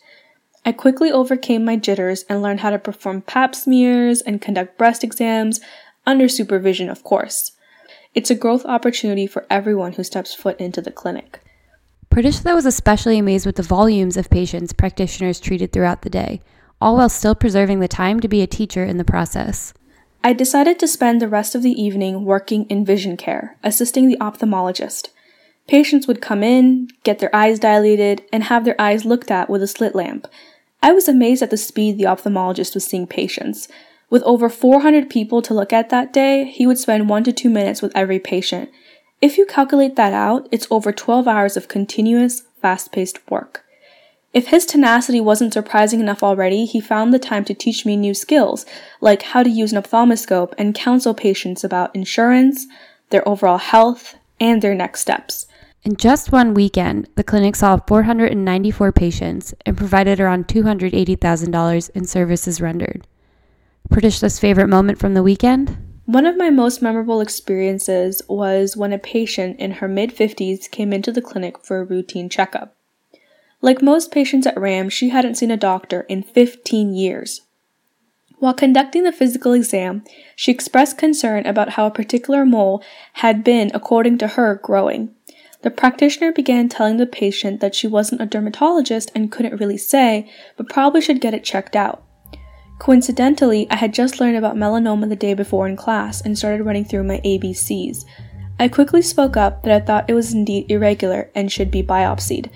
I 0.65 0.73
quickly 0.73 1.11
overcame 1.13 1.65
my 1.65 1.77
jitters 1.77 2.25
and 2.29 2.41
learned 2.41 2.61
how 2.61 2.71
to 2.71 2.79
perform 2.79 3.23
pap 3.23 3.55
smears 3.55 4.21
and 4.21 4.41
conduct 4.41 4.79
breast 4.79 5.05
exams, 5.05 5.61
under 6.07 6.29
supervision, 6.29 6.89
of 6.89 7.03
course. 7.05 7.53
It's 8.15 8.31
a 8.31 8.35
growth 8.35 8.65
opportunity 8.67 9.27
for 9.27 9.47
everyone 9.49 9.95
who 9.95 10.05
steps 10.05 10.35
foot 10.35 10.61
into 10.61 10.81
the 10.81 10.91
clinic. 10.91 11.41
Pratishta 12.11 12.55
was 12.55 12.67
especially 12.67 13.19
amazed 13.19 13.47
with 13.47 13.57
the 13.57 13.63
volumes 13.63 14.19
of 14.19 14.29
patients 14.29 14.75
practitioners 14.75 15.41
treated 15.41 15.73
throughout 15.73 16.03
the 16.03 16.11
day, 16.11 16.43
all 16.81 16.97
while 16.97 17.09
still 17.09 17.35
preserving 17.35 17.81
the 17.81 17.89
time 17.89 18.21
to 18.21 18.29
be 18.29 18.43
a 18.43 18.47
teacher 18.47 18.85
in 18.85 18.99
the 18.99 19.05
process. 19.05 19.73
I 20.23 20.35
decided 20.35 20.79
to 20.79 20.87
spend 20.87 21.21
the 21.21 21.29
rest 21.29 21.55
of 21.55 21.63
the 21.63 21.73
evening 21.73 22.25
working 22.25 22.67
in 22.67 22.85
vision 22.85 23.17
care, 23.17 23.57
assisting 23.65 24.09
the 24.09 24.19
ophthalmologist. 24.19 25.09
Patients 25.67 26.07
would 26.07 26.21
come 26.21 26.43
in, 26.43 26.89
get 27.03 27.19
their 27.19 27.35
eyes 27.35 27.59
dilated, 27.59 28.23
and 28.33 28.45
have 28.45 28.65
their 28.65 28.81
eyes 28.81 29.05
looked 29.05 29.31
at 29.31 29.49
with 29.49 29.63
a 29.63 29.67
slit 29.67 29.95
lamp. 29.95 30.27
I 30.83 30.93
was 30.93 31.09
amazed 31.09 31.43
at 31.43 31.51
the 31.51 31.57
speed 31.57 31.97
the 31.97 32.05
ophthalmologist 32.05 32.75
was 32.75 32.85
seeing 32.85 33.07
patients. 33.07 33.69
With 34.13 34.23
over 34.25 34.51
400 34.51 35.09
people 35.09 35.41
to 35.41 35.55
look 35.55 35.73
at 35.73 35.89
that 35.89 36.13
day, 36.13 36.45
he 36.45 36.67
would 36.67 36.77
spend 36.77 37.09
one 37.09 37.25
to 37.25 37.33
two 37.33 37.49
minutes 37.49 37.81
with 37.81 37.97
every 37.97 38.19
patient. 38.19 38.69
If 39.23 39.39
you 39.39 39.47
calculate 39.47 39.97
that 39.97 40.13
out, 40.13 40.47
it's 40.53 40.67
over 40.71 40.93
12 40.93 41.27
hours 41.27 41.57
of 41.57 41.67
continuous, 41.67 42.43
fast 42.61 42.93
paced 42.93 43.19
work. 43.31 43.65
If 44.35 44.49
his 44.49 44.67
tenacity 44.67 45.19
wasn't 45.19 45.55
surprising 45.55 45.99
enough 45.99 46.23
already, 46.23 46.67
he 46.67 46.79
found 46.79 47.15
the 47.15 47.19
time 47.19 47.47
to 47.47 47.55
teach 47.55 47.87
me 47.87 47.97
new 47.97 48.13
skills, 48.13 48.67
like 49.01 49.23
how 49.23 49.43
to 49.43 49.49
use 49.49 49.73
an 49.73 49.79
ophthalmoscope 49.83 50.53
and 50.59 50.75
counsel 50.75 51.15
patients 51.15 51.65
about 51.65 51.97
insurance, 51.97 52.67
their 53.09 53.27
overall 53.27 53.57
health, 53.57 54.17
and 54.39 54.61
their 54.61 54.75
next 54.75 55.01
steps. 55.01 55.47
In 55.85 55.97
just 55.97 56.33
one 56.33 56.53
weekend, 56.53 57.09
the 57.15 57.25
clinic 57.25 57.57
saw 57.57 57.79
494 57.89 58.93
patients 58.93 59.55
and 59.65 59.75
provided 59.75 60.21
around 60.21 60.49
$280,000 60.49 61.91
in 61.95 62.05
services 62.05 62.61
rendered. 62.61 63.07
Pratishta's 63.93 64.39
favorite 64.39 64.69
moment 64.69 64.99
from 64.99 65.13
the 65.13 65.23
weekend? 65.23 65.77
One 66.07 66.25
of 66.25 66.39
my 66.39 66.49
most 66.49 66.81
memorable 66.81 67.21
experiences 67.21 68.23
was 68.27 68.75
when 68.75 68.91
a 68.91 68.99
patient 68.99 69.61
in 69.61 69.73
her 69.73 69.87
mid 69.87 70.17
50s 70.17 70.71
came 70.71 70.95
into 70.95 71.13
the 71.13 71.21
clinic 71.21 71.63
for 71.63 71.79
a 71.79 71.85
routine 71.85 72.31
checkup. 72.31 72.75
Like 73.61 73.83
most 73.83 74.11
patients 74.11 74.47
at 74.47 74.59
RAM, 74.59 74.89
she 74.89 75.11
hadn't 75.11 75.35
seen 75.35 75.51
a 75.51 75.59
doctor 75.59 76.07
in 76.09 76.23
15 76.23 76.95
years. 76.95 77.43
While 78.39 78.55
conducting 78.55 79.05
the 79.05 79.13
physical 79.13 79.53
exam, 79.53 80.05
she 80.35 80.51
expressed 80.51 80.97
concern 80.97 81.45
about 81.45 81.71
how 81.73 81.87
a 81.87 81.91
particular 81.91 82.47
mole 82.47 82.83
had 83.13 83.45
been, 83.45 83.71
according 83.75 84.17
to 84.19 84.29
her, 84.29 84.55
growing. 84.55 85.15
The 85.61 85.71
practitioner 85.71 86.33
began 86.33 86.71
telling 86.71 86.97
the 86.97 87.05
patient 87.05 87.61
that 87.61 87.75
she 87.75 87.89
wasn't 87.89 88.23
a 88.23 88.27
dermatologist 88.27 89.13
and 89.15 89.31
couldn't 89.31 89.61
really 89.61 89.77
say, 89.77 90.31
but 90.57 90.71
probably 90.71 91.03
should 91.03 91.21
get 91.21 91.35
it 91.35 91.45
checked 91.45 91.77
out. 91.77 92.03
Coincidentally, 92.83 93.69
I 93.71 93.77
had 93.77 93.95
just 93.95 94.19
learned 94.19 94.37
about 94.37 94.57
melanoma 94.57 95.09
the 95.09 95.15
day 95.15 95.35
before 95.35 95.69
in 95.69 95.77
class 95.77 96.21
and 96.21 96.37
started 96.37 96.65
running 96.65 96.85
through 96.85 97.05
my 97.05 97.21
ABCs. 97.25 98.05
I 98.59 98.67
quickly 98.67 99.03
spoke 99.03 99.37
up 99.37 99.63
that 99.63 99.73
I 99.73 99.85
thought 99.85 100.11
it 100.11 100.15
was 100.15 100.35
indeed 100.35 100.69
irregular 100.69 101.31
and 101.37 101.51
should 101.51 101.71
be 101.71 101.85
biopsied. 101.85 102.51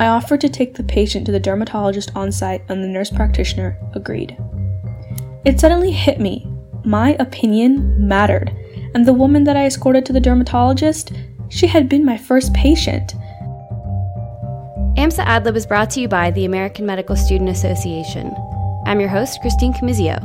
I 0.00 0.08
offered 0.08 0.40
to 0.40 0.48
take 0.48 0.74
the 0.74 0.82
patient 0.82 1.24
to 1.26 1.30
the 1.30 1.38
dermatologist 1.38 2.10
on 2.16 2.32
site, 2.32 2.64
and 2.68 2.82
the 2.82 2.88
nurse 2.88 3.10
practitioner 3.10 3.78
agreed. 3.94 4.36
It 5.44 5.60
suddenly 5.60 5.92
hit 5.92 6.18
me 6.18 6.50
my 6.84 7.14
opinion 7.20 8.08
mattered, 8.08 8.50
and 8.96 9.06
the 9.06 9.12
woman 9.12 9.44
that 9.44 9.56
I 9.56 9.66
escorted 9.66 10.04
to 10.06 10.12
the 10.12 10.18
dermatologist, 10.18 11.12
she 11.48 11.68
had 11.68 11.88
been 11.88 12.04
my 12.04 12.16
first 12.16 12.52
patient. 12.54 13.14
AMSA 14.96 15.24
AdLib 15.26 15.54
is 15.54 15.64
brought 15.64 15.90
to 15.90 16.00
you 16.00 16.08
by 16.08 16.32
the 16.32 16.44
American 16.44 16.86
Medical 16.86 17.14
Student 17.14 17.50
Association. 17.50 18.34
I'm 18.90 18.98
your 18.98 19.08
host, 19.08 19.40
Christine 19.40 19.72
Camizio. 19.72 20.18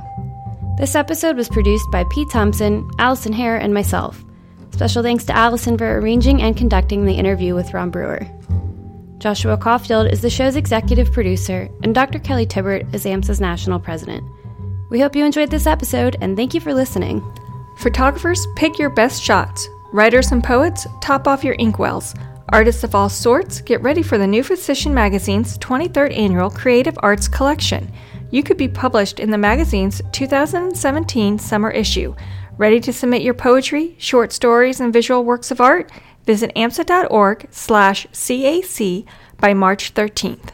This 0.80 0.96
episode 0.96 1.38
was 1.38 1.48
produced 1.48 1.86
by 1.92 2.04
Pete 2.10 2.32
Thompson, 2.32 2.90
Allison 2.98 3.32
Hare, 3.32 3.58
and 3.58 3.72
myself. 3.72 4.26
Special 4.72 5.04
thanks 5.04 5.24
to 5.26 5.38
Allison 5.38 5.78
for 5.78 6.00
arranging 6.00 6.42
and 6.42 6.58
conducting 6.58 7.06
the 7.06 7.14
interview 7.14 7.54
with 7.54 7.76
Ron 7.76 7.92
Brewer. 7.92 8.28
Joshua 9.20 9.56
Caulfield 9.56 10.12
is 10.12 10.22
the 10.22 10.32
show's 10.32 10.56
executive 10.56 11.12
producer, 11.12 11.70
and 11.84 11.94
Dr. 11.94 12.18
Kelly 12.18 12.48
Tibbert 12.48 12.92
is 12.92 13.06
AMSA's 13.06 13.40
national 13.40 13.78
president. 13.78 14.24
We 14.90 15.00
hope 15.00 15.16
you 15.16 15.24
enjoyed 15.24 15.52
this 15.52 15.68
episode, 15.68 16.18
and 16.20 16.36
thank 16.36 16.56
you 16.56 16.60
for 16.60 16.74
listening. 16.74 17.22
Photographers, 17.78 18.48
pick 18.56 18.80
your 18.80 18.90
best 18.90 19.22
shots. 19.22 19.70
Writers 19.94 20.32
and 20.32 20.44
poets, 20.44 20.88
top 21.02 21.28
off 21.28 21.44
your 21.44 21.56
inkwells. 21.58 22.20
Artists 22.50 22.84
of 22.84 22.96
all 22.96 23.10
sorts, 23.10 23.62
get 23.62 23.84
ready 23.84 24.02
for 24.02 24.18
the 24.18 24.26
New 24.26 24.42
Physician 24.42 24.92
Magazine's 24.92 25.56
23rd 25.60 26.18
annual 26.18 26.50
Creative 26.50 26.98
Arts 27.04 27.28
Collection 27.28 27.92
you 28.32 28.44
could 28.44 28.58
be 28.58 28.68
published 28.68 29.20
in 29.20 29.30
the 29.30 29.38
magazine's 29.38 30.02
2017 30.12 31.40
summer 31.40 31.70
issue. 31.70 32.16
Ready 32.58 32.80
to 32.80 32.94
submit 32.94 33.22
your 33.22 33.34
poetry, 33.34 33.96
short 33.98 34.32
stories, 34.32 34.80
and 34.80 34.94
visual 34.94 35.24
works 35.24 35.52
of 35.52 35.62
art? 35.62 35.92
Visit 36.26 36.52
amsa.org 36.56 37.48
slash 37.52 38.08
CAC 38.08 39.06
by 39.38 39.54
March 39.54 39.94
13th. 39.94 40.50